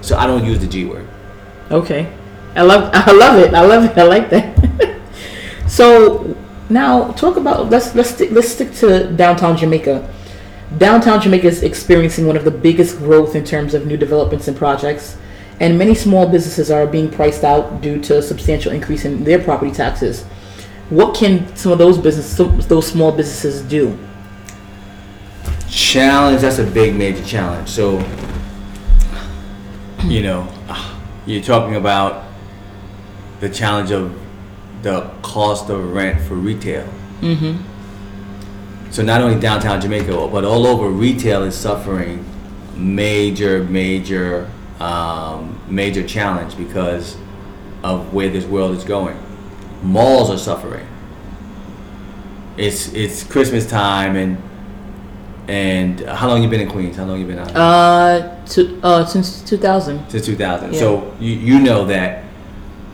[0.00, 1.06] So I don't use the G word.
[1.70, 2.12] Okay.
[2.54, 3.54] I love I love it.
[3.54, 3.98] I love it.
[3.98, 5.00] I like that.
[5.68, 6.36] so
[6.68, 10.12] now talk about let's let's stick, let's stick to downtown Jamaica.
[10.78, 14.56] Downtown Jamaica is experiencing one of the biggest growth in terms of new developments and
[14.56, 15.16] projects,
[15.60, 19.42] and many small businesses are being priced out due to a substantial increase in their
[19.42, 20.24] property taxes.
[20.90, 23.98] What can some of those business those small businesses do?
[25.68, 26.40] Challenge.
[26.40, 27.68] That's a big major challenge.
[27.68, 27.98] So
[30.04, 30.48] you know,
[31.26, 32.24] you're talking about
[33.40, 34.16] the challenge of
[34.82, 36.86] the cost of rent for retail.
[37.20, 38.92] Mm-hmm.
[38.92, 42.24] So not only downtown Jamaica, but all over, retail is suffering
[42.76, 47.16] major, major, um, major challenge because
[47.82, 49.18] of where this world is going.
[49.82, 50.86] Malls are suffering.
[52.56, 54.42] It's it's Christmas time and
[55.48, 56.96] and how long you been in Queens?
[56.96, 57.54] How long you been out?
[57.54, 60.10] Uh, to, uh since 2000.
[60.10, 60.72] Since 2000.
[60.72, 60.78] Yeah.
[60.78, 62.24] So you you know that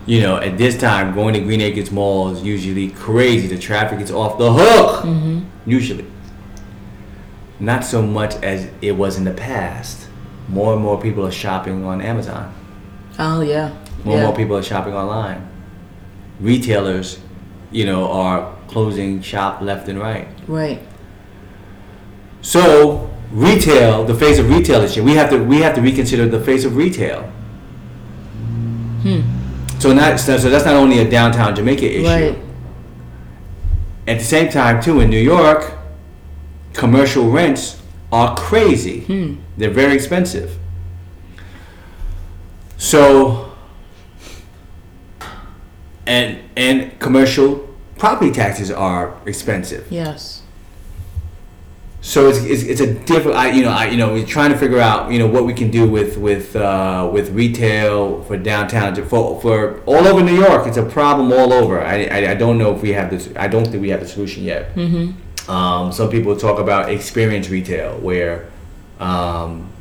[0.06, 3.46] you know at this time going to Green Acres Mall is usually crazy.
[3.46, 5.04] The traffic is off the hook.
[5.04, 5.70] Mm-hmm.
[5.70, 6.06] Usually.
[7.60, 10.08] Not so much as it was in the past.
[10.48, 12.52] More and more people are shopping on Amazon.
[13.18, 13.68] Oh yeah.
[14.04, 14.20] More yeah.
[14.20, 15.48] and more people are shopping online.
[16.40, 17.20] Retailers,
[17.70, 20.28] you know, are closing shop left and right.
[20.46, 20.80] Right.
[22.40, 26.40] So retail, the face of retail issue, we have to we have to reconsider the
[26.40, 27.22] face of retail.
[29.02, 29.20] Hmm.
[29.78, 32.06] So not so that's not only a downtown Jamaica issue.
[32.06, 32.38] Right.
[34.06, 35.74] At the same time, too, in New York,
[36.72, 37.81] commercial rents
[38.12, 39.00] are crazy.
[39.00, 39.36] Hmm.
[39.56, 40.58] They're very expensive.
[42.76, 43.52] So,
[46.06, 49.90] and and commercial property taxes are expensive.
[49.90, 50.42] Yes.
[52.04, 53.38] So it's, it's, it's a different.
[53.38, 55.54] I you know I you know we're trying to figure out you know what we
[55.54, 60.66] can do with with uh, with retail for downtown for for all over New York.
[60.66, 61.80] It's a problem all over.
[61.80, 63.30] I, I, I don't know if we have this.
[63.36, 64.74] I don't think we have the solution yet.
[64.74, 65.12] Mm-hmm.
[65.48, 68.48] Um, some people talk about experience retail, where
[69.00, 69.72] um,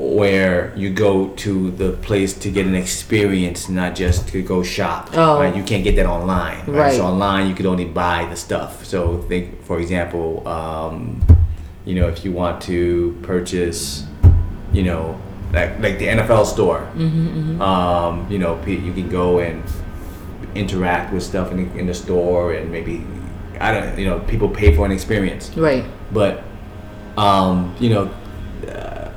[0.00, 5.10] where you go to the place to get an experience, not just to go shop.
[5.12, 5.38] Oh.
[5.38, 5.54] Right?
[5.54, 6.58] You can't get that online.
[6.60, 6.68] Right?
[6.68, 6.94] Right.
[6.94, 8.84] So online, you could only buy the stuff.
[8.84, 11.20] So think, for example, um,
[11.84, 14.06] you know, if you want to purchase,
[14.72, 15.20] you know,
[15.52, 19.62] like like the NFL store, Mm-hmm, um, you know, you can go and
[20.54, 23.04] interact with stuff in the, in the store, and maybe
[23.60, 25.84] I don't, you know, people pay for an experience Right.
[26.12, 26.42] but
[27.18, 28.10] um, you know
[28.68, 29.08] uh,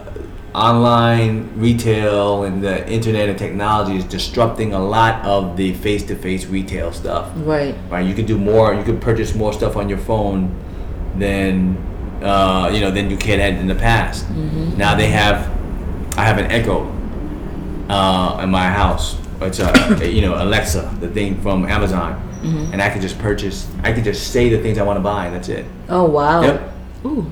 [0.53, 6.91] online retail and the internet and technology is disrupting a lot of the face-to-face retail
[6.91, 7.75] stuff Right.
[7.89, 10.53] right you can do more you can purchase more stuff on your phone
[11.17, 11.77] than
[12.21, 14.77] uh, you know than you can had in the past Mm-hmm.
[14.77, 15.49] now they have
[16.17, 16.85] i have an echo
[17.89, 22.11] uh, in my house it's a you know alexa the thing from amazon
[22.43, 22.73] Mm-hmm.
[22.73, 25.27] and i can just purchase i can just say the things i want to buy
[25.27, 26.41] and that's it Oh wow.
[26.41, 26.73] Yep.
[27.05, 27.31] Ooh.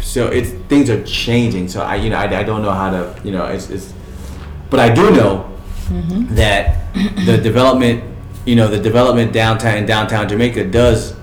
[0.00, 1.68] so it's things are changing.
[1.68, 3.92] So I, you know, I, I don't know how to, you know, it's, it's
[4.70, 5.48] but I do know
[6.34, 6.92] that
[7.26, 8.02] the development,
[8.46, 11.14] you know, the development downtown in downtown Jamaica does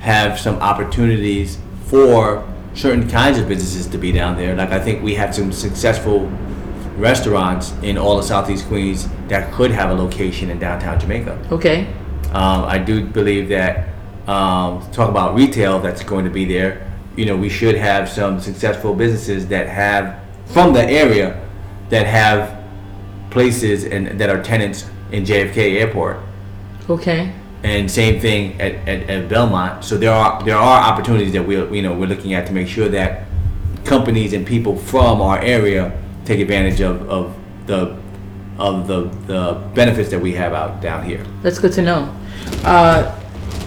[0.00, 4.54] have some opportunities for certain kinds of businesses to be down there.
[4.54, 6.30] Like I think we have some successful
[6.98, 11.38] restaurants in all of Southeast Queens that could have a location in downtown Jamaica.
[11.52, 11.86] Okay.
[12.32, 13.88] Um, I do believe that
[14.26, 16.92] um, talk about retail that's going to be there.
[17.16, 21.42] You know, we should have some successful businesses that have from the area
[21.88, 22.62] that have
[23.30, 26.18] places and that are tenants in JFK Airport.
[26.88, 27.32] Okay.
[27.62, 29.84] And same thing at, at, at Belmont.
[29.84, 32.68] So there are there are opportunities that we you know we're looking at to make
[32.68, 33.24] sure that
[33.84, 37.34] companies and people from our area take advantage of, of
[37.66, 37.96] the
[38.58, 41.24] of the, the benefits that we have out down here.
[41.42, 42.14] That's good to know.
[42.64, 43.18] Uh,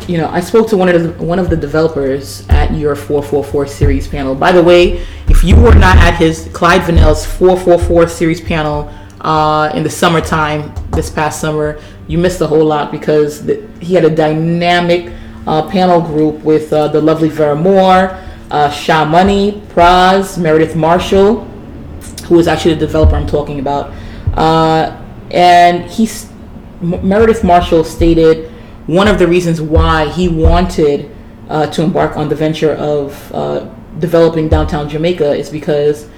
[0.05, 3.67] you know, I spoke to one of the, one of the developers at your 444
[3.67, 4.35] series panel.
[4.35, 9.71] By the way, if you were not at his Clyde Vanel's 444 series panel uh,
[9.73, 14.03] in the summertime this past summer, you missed a whole lot because the, he had
[14.03, 15.13] a dynamic
[15.47, 18.19] uh, panel group with uh, the lovely Vera Moore,
[18.51, 21.47] uh, Sha Money, Pras, Meredith Marshall,
[22.23, 23.91] who is actually the developer I'm talking about.
[24.33, 24.97] Uh,
[25.31, 26.29] and he's
[26.81, 28.51] M- Meredith Marshall stated
[28.87, 31.11] one of the reasons why he wanted
[31.49, 36.09] uh, to embark on the venture of uh, developing downtown Jamaica is because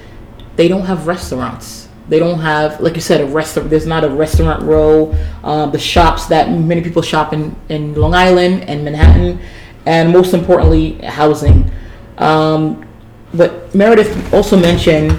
[0.56, 1.90] they don't have restaurants.
[2.10, 3.70] They don't have, like you said, a restaurant.
[3.70, 5.16] There's not a restaurant row.
[5.44, 9.40] Um, the shops that many people shop in, in Long Island and Manhattan,
[9.86, 11.72] and most importantly, housing.
[12.18, 12.86] Um,
[13.34, 15.18] but Meredith also mentioned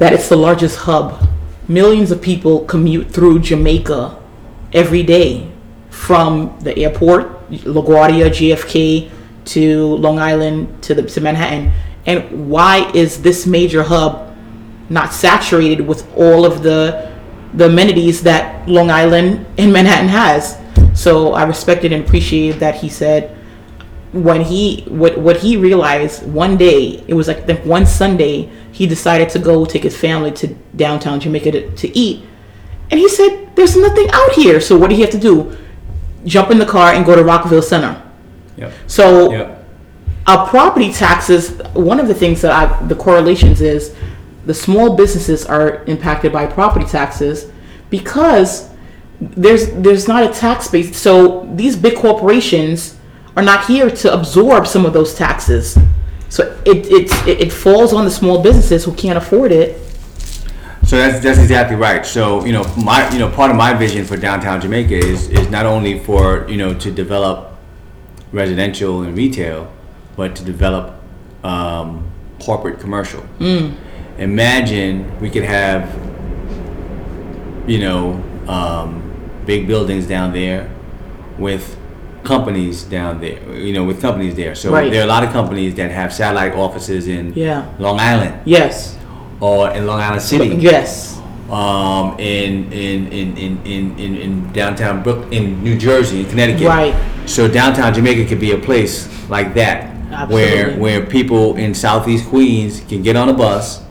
[0.00, 1.28] that it's the largest hub.
[1.68, 4.18] Millions of people commute through Jamaica
[4.72, 5.52] every day
[5.90, 9.10] from the airport, LaGuardia, JFK,
[9.44, 11.70] to Long Island, to the to Manhattan.
[12.06, 14.34] And why is this major hub
[14.88, 17.12] not saturated with all of the
[17.52, 20.56] the amenities that Long Island and Manhattan has?
[20.94, 23.36] So I respected and appreciated that he said
[24.12, 28.86] when he what what he realized one day it was like the one Sunday he
[28.86, 32.24] decided to go take his family to downtown Jamaica to, to eat.
[32.90, 34.60] And he said there's nothing out here.
[34.60, 35.56] So what do you have to do?
[36.24, 38.02] Jump in the car and go to Rockville Centre.
[38.56, 38.72] Yep.
[38.86, 39.66] so Yep.
[40.26, 43.94] property taxes one of the things that I the correlations is
[44.46, 47.50] the small businesses are impacted by property taxes
[47.90, 48.70] because
[49.20, 50.96] there's there's not a tax base.
[50.96, 52.96] So these big corporations
[53.36, 55.78] are not here to absorb some of those taxes
[56.28, 59.76] so it it, it falls on the small businesses who can't afford it
[60.84, 62.04] So that's that's exactly right.
[62.04, 65.48] So you know, my you know part of my vision for downtown Jamaica is is
[65.48, 67.36] not only for you know to develop
[68.32, 69.70] residential and retail,
[70.16, 70.94] but to develop
[71.44, 72.10] um,
[72.42, 73.22] corporate commercial.
[74.18, 75.82] Imagine we could have
[77.68, 78.90] you know um,
[79.46, 80.68] big buildings down there
[81.38, 81.76] with
[82.24, 83.40] companies down there.
[83.54, 84.54] You know, with companies there.
[84.54, 84.90] So Right.
[84.90, 87.66] there are a lot of companies that have satellite offices in Yeah.
[87.78, 88.96] Long Island yes
[89.40, 95.02] or in Long Island City yes um, in, in, in, in, in, in, in downtown
[95.02, 96.68] Brook, in New Jersey, in Connecticut.
[96.68, 96.94] Right.
[97.26, 99.90] So downtown Jamaica could be a place like that,
[100.30, 100.80] where Absolutely.
[100.80, 103.82] where people in Southeast Queens can get on a bus,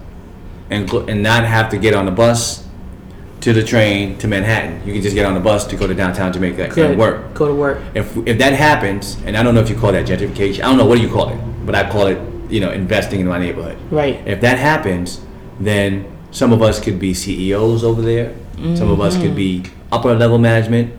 [0.70, 2.64] and and not have to get on the bus
[3.42, 4.86] to the train to Manhattan.
[4.86, 7.34] You can just get on the bus to go to downtown Jamaica good and work.
[7.34, 10.06] go to work If if that happens, and I don't know if you call that
[10.06, 12.72] gentrification, I don't know what do you call it, but I call it you know
[12.72, 13.78] investing in my neighborhood.
[13.92, 14.16] Right.
[14.28, 15.22] If that happens,
[15.60, 18.36] then some of us could be CEOs over there.
[18.76, 19.94] Some of us could be mm-hmm.
[19.94, 20.94] upper level management,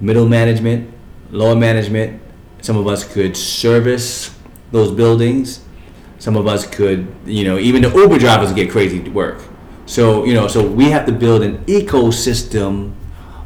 [0.00, 0.92] middle management,
[1.30, 2.20] lower management.
[2.60, 4.36] Some of us could service
[4.72, 5.60] those buildings.
[6.18, 9.40] Some of us could, you know, even the Uber drivers get crazy to work.
[9.88, 12.92] So, you know, so we have to build an ecosystem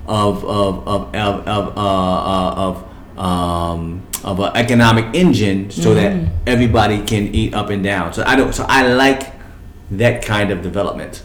[0.08, 6.28] of of of of of, uh, uh, of um, of an economic engine so that
[6.46, 8.12] everybody can eat up and down.
[8.12, 8.52] So I don't.
[8.52, 9.32] So I like
[9.92, 11.22] that kind of development.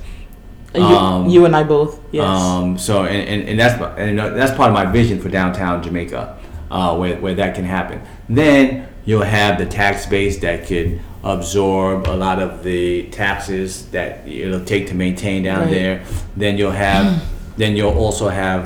[0.76, 4.56] you, Um, you and I both yes Um, so and, and, and that's and that's
[4.56, 6.38] part of my vision for downtown Jamaica,
[6.70, 8.02] uh, where where that can happen.
[8.30, 14.28] Then you'll have the tax base that could absorb a lot of the taxes that
[14.28, 15.72] it'll take to maintain down Right.
[15.72, 16.04] there.
[16.36, 17.24] Then you'll have
[17.58, 18.66] then you'll also have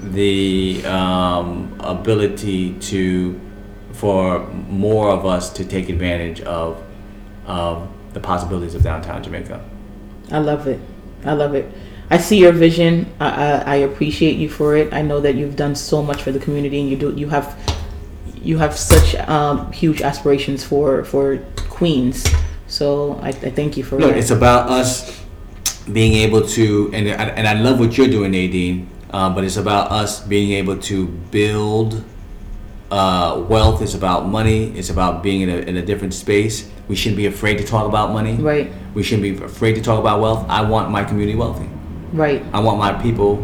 [0.00, 3.40] the um, ability to
[3.92, 6.82] for more of us to take advantage of
[7.46, 9.64] of the possibilities of downtown Jamaica.
[10.30, 10.78] I love it.
[11.24, 11.72] I love it.
[12.10, 13.06] I see your vision.
[13.20, 14.92] I, I, I appreciate you for it.
[14.94, 17.12] I know that you've done so much for the community, and you do.
[17.14, 17.56] You have,
[18.42, 22.24] you have such um, huge aspirations for for Queens.
[22.66, 24.18] So I, I thank you for Look, that.
[24.18, 25.22] it's about us
[25.90, 28.88] being able to, and I- and I love what you're doing, Nadine.
[29.10, 32.04] Uh, but it's about us being able to build
[32.90, 33.80] uh, wealth.
[33.80, 34.68] It's about money.
[34.76, 36.70] It's about being in a, in a different space.
[36.88, 38.34] We shouldn't be afraid to talk about money.
[38.34, 38.70] Right.
[38.94, 40.44] We shouldn't be afraid to talk about wealth.
[40.48, 41.68] I want my community wealthy.
[42.12, 42.42] right.
[42.52, 43.40] I want my people.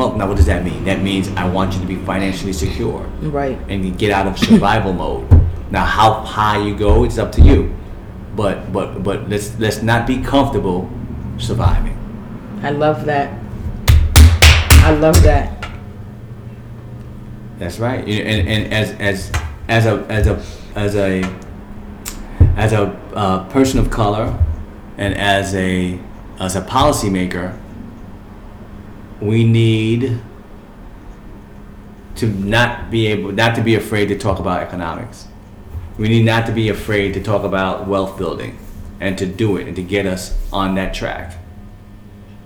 [0.00, 0.84] Well, now what does that mean?
[0.84, 3.58] That means I want you to be financially secure Right.
[3.68, 5.28] and you get out of survival mode.
[5.70, 7.76] Now, how high you go, it's up to you.
[8.34, 10.88] But but but let's let's not be comfortable
[11.36, 11.98] surviving.
[12.62, 13.28] I love that.
[14.88, 15.70] I love that.
[17.58, 18.00] That's right.
[18.00, 19.30] And and as as
[19.68, 20.42] as a as a
[20.76, 21.22] as a
[22.56, 24.32] as a uh, person of color
[24.96, 26.00] and as a
[26.38, 27.52] as a policymaker,
[29.20, 30.20] we need
[32.16, 35.26] to not be able not to be afraid to talk about economics.
[35.98, 38.58] We need not to be afraid to talk about wealth building
[39.00, 41.36] and to do it and to get us on that track.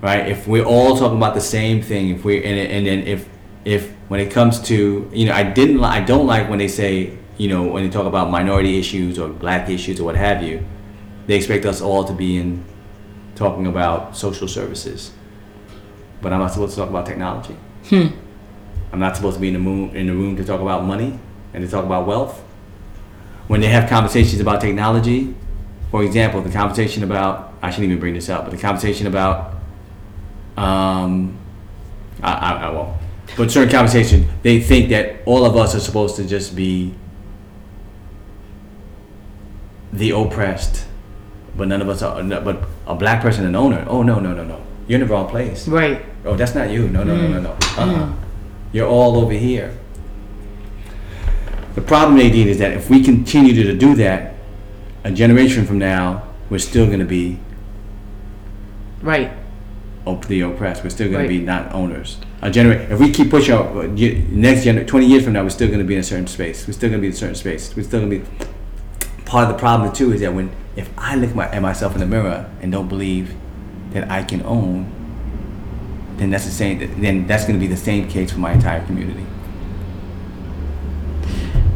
[0.01, 0.29] Right?
[0.29, 3.29] If we're all talking about the same thing, if we and, and then if
[3.65, 6.69] if when it comes to you know I didn't li- I don't like when they
[6.69, 10.43] say you know when they talk about minority issues or black issues or what have
[10.43, 10.65] you,
[11.27, 12.65] they expect us all to be in
[13.35, 15.13] talking about social services.
[16.25, 17.55] But I'm not supposed to talk about technology.
[18.93, 21.19] I'm not supposed to be in the room in the room to talk about money
[21.53, 22.41] and to talk about wealth.
[23.47, 25.35] When they have conversations about technology,
[25.91, 29.53] for example, the conversation about I shouldn't even bring this up, but the conversation about
[30.57, 31.37] um,
[32.23, 32.97] I, I, I won't.
[33.37, 36.95] But certain conversation, they think that all of us are supposed to just be
[39.93, 40.87] the oppressed,
[41.55, 42.23] but none of us are.
[42.23, 43.85] But a black person, an owner.
[43.89, 44.65] Oh no, no, no, no.
[44.89, 45.69] You're in the wrong place.
[45.69, 46.05] Right.
[46.25, 46.89] Oh, that's not you.
[46.89, 47.51] No, no, no, no, no.
[47.77, 48.13] Uh-uh.
[48.73, 49.77] You're all over here.
[51.75, 54.35] The problem, Nadine, is that if we continue to do that,
[55.05, 57.39] a generation from now, we're still going to be
[59.03, 59.31] Right.
[60.07, 60.83] op- the oppressed.
[60.83, 61.23] We're still going Right.
[61.33, 62.19] to be not owners.
[62.43, 65.51] A genera- If we keep pushing our uh, next gener- 20 years from now, we're
[65.51, 66.67] still going to be in a certain space.
[66.67, 67.75] We're still going to be in a certain space.
[67.77, 68.47] We're still going to be.
[69.25, 72.01] Part of the problem too is that when if I look my, at myself in
[72.01, 73.35] the mirror and don't believe
[73.93, 74.87] that I can own,
[76.17, 76.79] then that's the same.
[77.01, 79.27] Then that's going to be the same case for my entire community.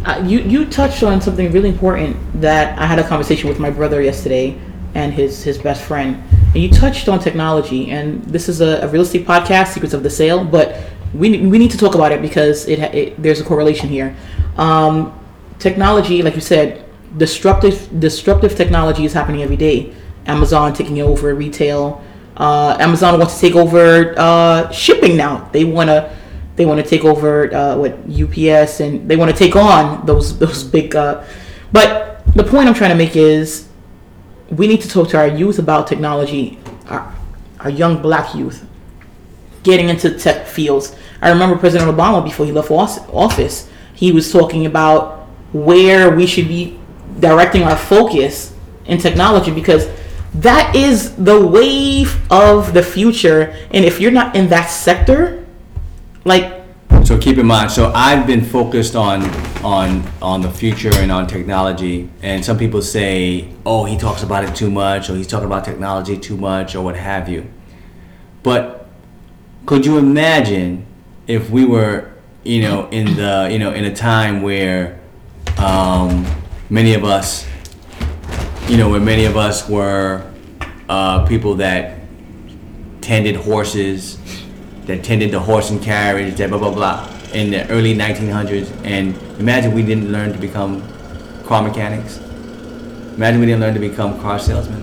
[0.05, 3.71] Uh, you you touched on something really important that I had a conversation with my
[3.71, 4.59] brother yesterday
[4.95, 6.23] and his his best friend.
[6.55, 10.03] And you touched on technology, and this is a, a real estate podcast, Secrets of
[10.03, 10.45] the Sell.
[10.45, 10.81] But
[11.13, 14.17] we we need to talk about it because it, it there's a correlation here.
[14.57, 15.13] Um,
[15.59, 16.85] technology, like you said,
[17.17, 19.93] disruptive disruptive technology is happening every day.
[20.27, 22.03] Amazon taking over retail.
[22.39, 25.49] Uh, Amazon wants to take over uh, shipping now.
[25.53, 26.17] They want to
[26.57, 30.39] they want to take over uh, what UPS and they want to take on those
[30.39, 30.95] those big.
[30.95, 31.25] Uh,
[31.73, 33.69] but the point I'm trying to make is
[34.51, 36.59] we need to talk to our youth about technology.
[36.87, 37.15] Our,
[37.61, 38.65] our young black youth
[39.65, 40.97] getting into tech fields.
[41.21, 46.47] I remember President Obama before he left office, he was talking about where we should
[46.47, 46.79] be
[47.19, 48.55] directing our focus
[48.87, 49.89] in technology because
[50.35, 53.55] that is the wave of the future.
[53.71, 55.45] And if you're not in that sector,
[56.25, 56.55] like
[57.05, 57.71] So keep in mind.
[57.71, 59.23] So I've been focused on
[59.65, 62.11] on on the future and on technology.
[62.23, 65.65] And some people say, "Oh, he talks about it too much," or "He's talking about
[65.65, 67.47] technology too much," or what have you.
[68.43, 68.89] But
[69.65, 70.85] could you imagine
[71.27, 72.11] if we were,
[72.45, 74.99] you know, in the you know in a time where
[75.59, 76.27] um,
[76.71, 77.47] many of us,
[78.69, 80.31] you know, where many of us were
[80.91, 82.01] uh, people that
[83.01, 84.19] tended horses,
[84.85, 88.71] that tended the horse and carriage, that blah blah blah, in the early 1900s.
[88.85, 90.83] And imagine we didn't learn to become
[91.45, 92.19] car mechanics.
[93.17, 94.83] Imagine we didn't learn to become car salesmen.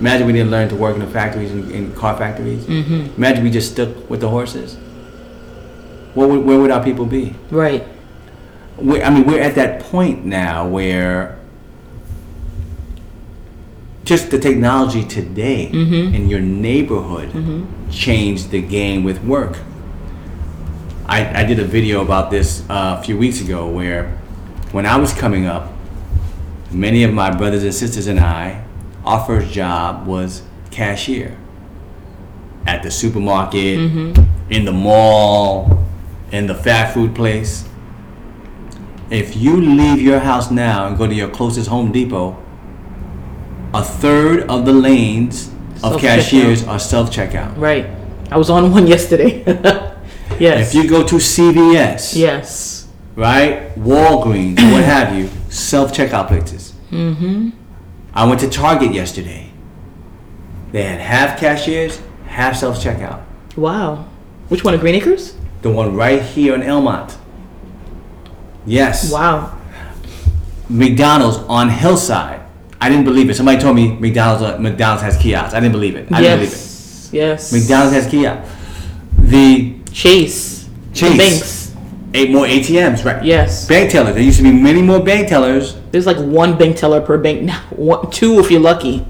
[0.00, 2.64] Imagine we didn't learn to work in the factories, in, in car factories.
[2.64, 3.16] Mm-hmm.
[3.16, 4.76] Imagine we just stuck with the horses.
[6.14, 7.34] What would, where would our people be?
[7.50, 7.86] right,
[8.78, 11.39] we I mean, we're at that point now where
[14.10, 16.12] just the technology today mm-hmm.
[16.12, 17.90] in your neighborhood mm-hmm.
[17.90, 19.56] changed the game with work.
[21.06, 24.08] I, I did a video about this uh, a few weeks ago where
[24.72, 25.70] when I was coming up,
[26.72, 28.64] many of my brothers and sisters and I,
[29.04, 30.42] our first job was
[30.72, 31.38] cashier
[32.66, 34.52] at the supermarket, mm-hmm.
[34.52, 35.86] in the mall,
[36.32, 37.64] in the fast food place.
[39.08, 42.36] If you leave your house now and go to your closest Home Depot,
[43.72, 45.50] a third of the lanes
[45.82, 47.56] of cashiers are self checkout.
[47.56, 47.86] right.
[48.30, 49.42] I was on one yesterday.
[50.38, 50.68] yes.
[50.68, 52.88] If you go to CVS, yes.
[53.16, 56.74] right, Walgreens, what have you, self checkout places.
[56.90, 57.50] Mm-hmm.
[58.14, 59.50] I went to Target yesterday.
[60.72, 63.22] They had half cashiers, half self checkout.
[63.56, 64.06] Wow.
[64.48, 64.74] Which one?
[64.74, 65.36] Of Green Acres?
[65.62, 67.16] The one right here in Elmont.
[68.66, 69.12] Yes.
[69.12, 69.58] Wow.
[70.68, 72.39] McDonald's on Hillside.
[72.80, 73.34] I didn't believe it.
[73.34, 75.54] Somebody told me McDonald's uh, McDonald's has kiosks.
[75.54, 76.10] I didn't believe it.
[76.12, 76.50] I didn't yes.
[76.50, 77.10] Yes.
[77.10, 77.26] believe it.
[77.26, 77.52] Yes.
[77.52, 78.56] McDonald's has kiosks.
[79.18, 80.68] The Chase.
[80.94, 81.10] Chase.
[81.12, 81.74] The banks.
[82.14, 83.22] eight more ATMs, right?
[83.24, 83.66] Yes.
[83.68, 84.14] Bank tellers.
[84.14, 85.76] There used to be many more bank tellers.
[85.90, 87.60] There's like one bank teller per bank now.
[87.70, 89.06] One, two if you're lucky.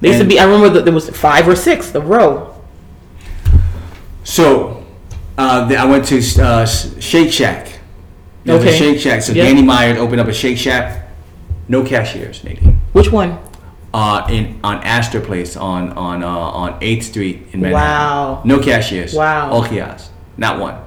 [0.00, 0.38] There used to be.
[0.38, 1.90] I remember that there was five or six.
[1.90, 2.54] The row.
[4.24, 4.84] So
[5.38, 7.80] uh, the, I went to uh, Shake Shack.
[8.44, 8.78] There's a Okay.
[8.78, 9.22] Shake Shack.
[9.22, 9.44] So Yeah.
[9.44, 11.08] Danny Meyer opened up a Shake Shack.
[11.68, 12.81] No cashiers, Nadine.
[12.92, 13.38] Which one?
[13.94, 17.72] Uh, in on Astor Place on on uh, on Eighth Street in Manhattan.
[17.72, 18.42] Wow.
[18.44, 19.14] No cashiers.
[19.14, 19.50] Wow.
[19.50, 20.10] All kiosks.
[20.38, 20.82] Not one.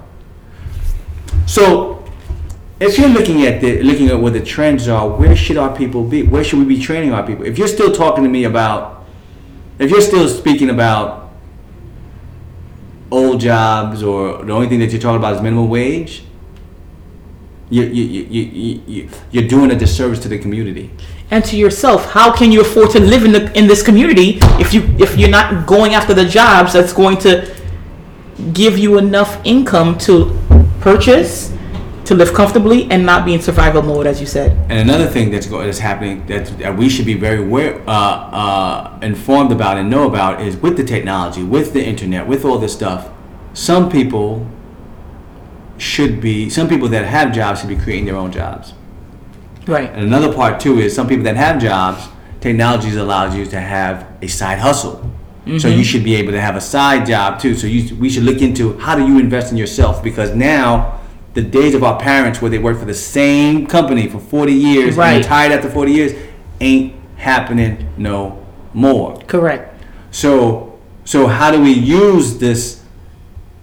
[1.46, 2.04] So,
[2.80, 6.04] if you're looking at the looking at what the trends are, where should our people
[6.04, 6.24] be?
[6.24, 7.44] Where should we be training our people?
[7.44, 9.06] If you're still talking to me about,
[9.78, 11.32] if you're still speaking about
[13.10, 16.25] old jobs or the only thing that you're talking about is minimum wage,
[17.70, 20.90] you you you you, you, you you're doing a disservice to the community.
[21.30, 24.72] And to yourself, how can you afford to live in the in this community if
[24.72, 27.52] you if you're not going after the jobs that's going to
[28.52, 30.36] give you enough income to
[30.80, 31.52] purchase
[32.04, 34.52] to live comfortably and not be in survival mode, as you said.
[34.70, 37.90] And another thing that's go- that's happening that, that we should be very aware, uh,
[37.90, 42.58] uh, informed about and know about is with the technology, with the internet, with all
[42.58, 43.08] this stuff.
[43.54, 44.46] Some people
[45.78, 48.74] should be some people that have jobs should be creating their own jobs.
[49.66, 49.90] Right.
[49.90, 52.08] And another part too is some people that have jobs,
[52.40, 55.10] technology allows you to have a side hustle.
[55.44, 55.78] So mm-hmm.
[55.78, 57.54] you should be able to have a side job too.
[57.54, 61.00] So you, we should look into how do you invest in yourself because now
[61.34, 64.96] the days of our parents where they worked for the same company for 40 years
[64.96, 65.12] Right.
[65.12, 66.12] and retired after 40 years
[66.60, 69.18] ain't happening no more.
[69.28, 69.80] Correct.
[70.10, 72.82] So so how do we use this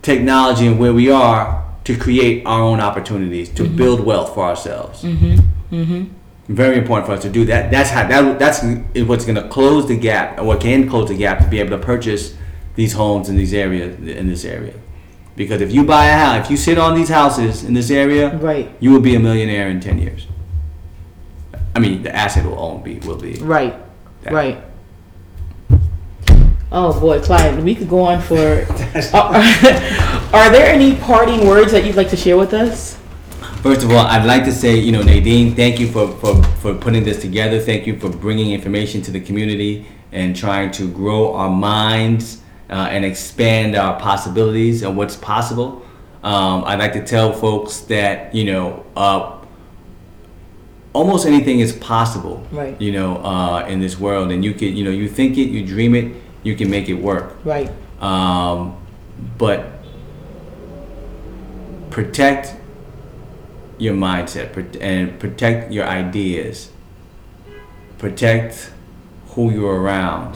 [0.02, 3.76] technology and where we are to create our own opportunities to mm-hmm.
[3.76, 5.04] build wealth for ourselves?
[5.04, 5.76] Mm-hmm.
[5.76, 6.54] Mm-hmm.
[6.54, 7.72] Very important for us to do that.
[7.72, 8.62] That's how that that's
[9.08, 11.78] what's going to close the gap, or what can close the gap to be able
[11.78, 12.36] to purchase
[12.76, 14.74] these homes in these areas in this area.
[15.36, 18.36] Because if you buy a house, if you sit on these houses in this area,
[18.38, 18.70] Right.
[18.80, 20.28] you will be a millionaire in ten years.
[21.76, 23.40] I mean, the asset will own be will be.
[23.40, 23.74] Right.
[24.24, 24.34] that.
[24.34, 24.62] Right.
[26.72, 28.66] Oh boy, Clyde, we could go on for.
[30.34, 32.98] are, there any parting words that you'd like to share with us?
[33.62, 36.74] First of all, I'd like to say, you know, Nadine, thank you for, for, for
[36.74, 37.60] putting this together.
[37.60, 42.88] Thank you for bringing information to the community and trying to grow our minds uh,
[42.92, 45.86] and expand our possibilities and what's possible.
[46.24, 49.40] Um, I'd like to tell folks that, you know, uh,
[50.94, 52.80] almost anything is possible, Right.
[52.82, 54.32] you know, uh, in this world.
[54.32, 56.14] And you can, you know, you think it, you dream it,
[56.44, 57.38] you can make it work.
[57.44, 57.72] Right.
[58.02, 58.78] Um,
[59.38, 59.73] but
[61.94, 62.56] protect
[63.78, 66.72] your mindset and protect your ideas.
[68.00, 68.72] Protect
[69.28, 70.36] who you're around.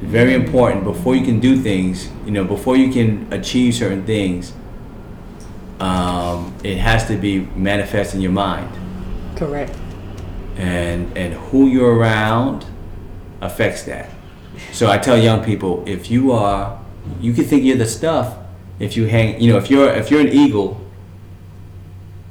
[0.00, 4.54] Very important before you can do things, you know, before you can achieve certain things,
[5.78, 8.70] um, it has to be manifest in your mind.
[9.36, 9.76] Correct.
[10.56, 12.64] And, and who you're around
[13.42, 14.08] affects that.
[14.72, 16.80] So I tell young people, if you are,
[17.20, 18.38] you can think you're the stuff.
[18.78, 20.80] If you hang, you know, if you're if you're an eagle,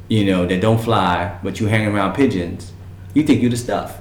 [0.10, 2.74] you know that don't fly, but you hang around pigeons,
[3.14, 4.00] you think you're the stuff.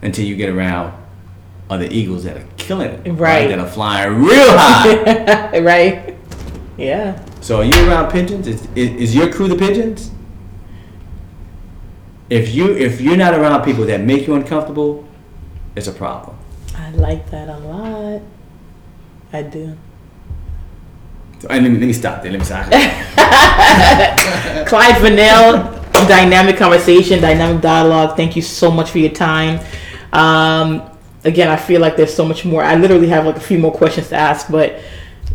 [0.00, 0.94] Until you get around
[1.68, 3.48] other eagles that are killing it, Right.
[3.48, 5.58] That are flying real high.
[5.60, 6.16] right.
[6.76, 7.20] Yeah.
[7.40, 8.46] so are you around pigeons?
[8.46, 10.12] Is, is, is your crew the pigeons?
[12.30, 15.08] If you if you're not around people that make you uncomfortable,
[15.74, 16.36] it's a problem.
[16.76, 18.22] I like that a lot.
[19.32, 19.76] I do.
[21.44, 22.32] Let me, let me stop there.
[22.32, 22.66] Let me stop.
[24.68, 25.78] Clyde Vanel,
[26.08, 28.16] dynamic conversation, dynamic dialogue.
[28.16, 29.60] Thank you so much for your time.
[30.12, 30.82] Um,
[31.24, 32.62] again, I feel like there's so much more.
[32.62, 34.80] I literally have like a few more questions to ask, but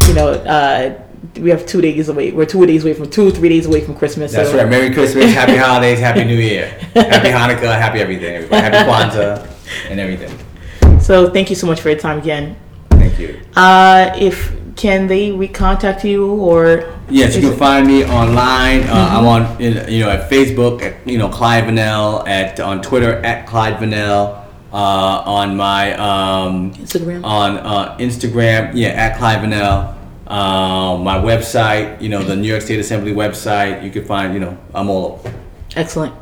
[0.08, 1.01] you know, uh,
[1.39, 2.32] we have two days away.
[2.32, 4.34] We're two days away from two, three days away from Christmas.
[4.34, 4.70] That's so- right.
[4.70, 8.62] Merry Christmas, Happy Holidays, Happy New Year, Happy Hanukkah, Happy everything, everybody.
[8.62, 10.99] Happy Kwanzaa, and everything.
[10.99, 12.56] So thank you so much for your time again.
[12.91, 13.39] Thank you.
[13.56, 18.84] Uh, if can they recontact you or Yes, you can it- find me online.
[18.84, 23.14] Uh, I'm on, you know, at Facebook, at, you know, Clyde Vanel, at on Twitter
[23.26, 27.24] at Clyde Vanel, uh, on my um, Instagram?
[27.24, 29.96] on uh, Instagram, yeah, at Clyde Vanel.
[30.26, 33.84] Um, my website, you know, the New York State Assembly website.
[33.84, 35.34] You can find, you know, I'm all over.
[35.76, 36.16] Excellent.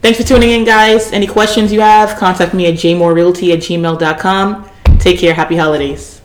[0.00, 1.12] Thanks for tuning in, guys.
[1.12, 4.68] Any questions you have, contact me at jmorerealty at gmail.com.
[5.00, 5.34] Take care.
[5.34, 6.17] Happy holidays.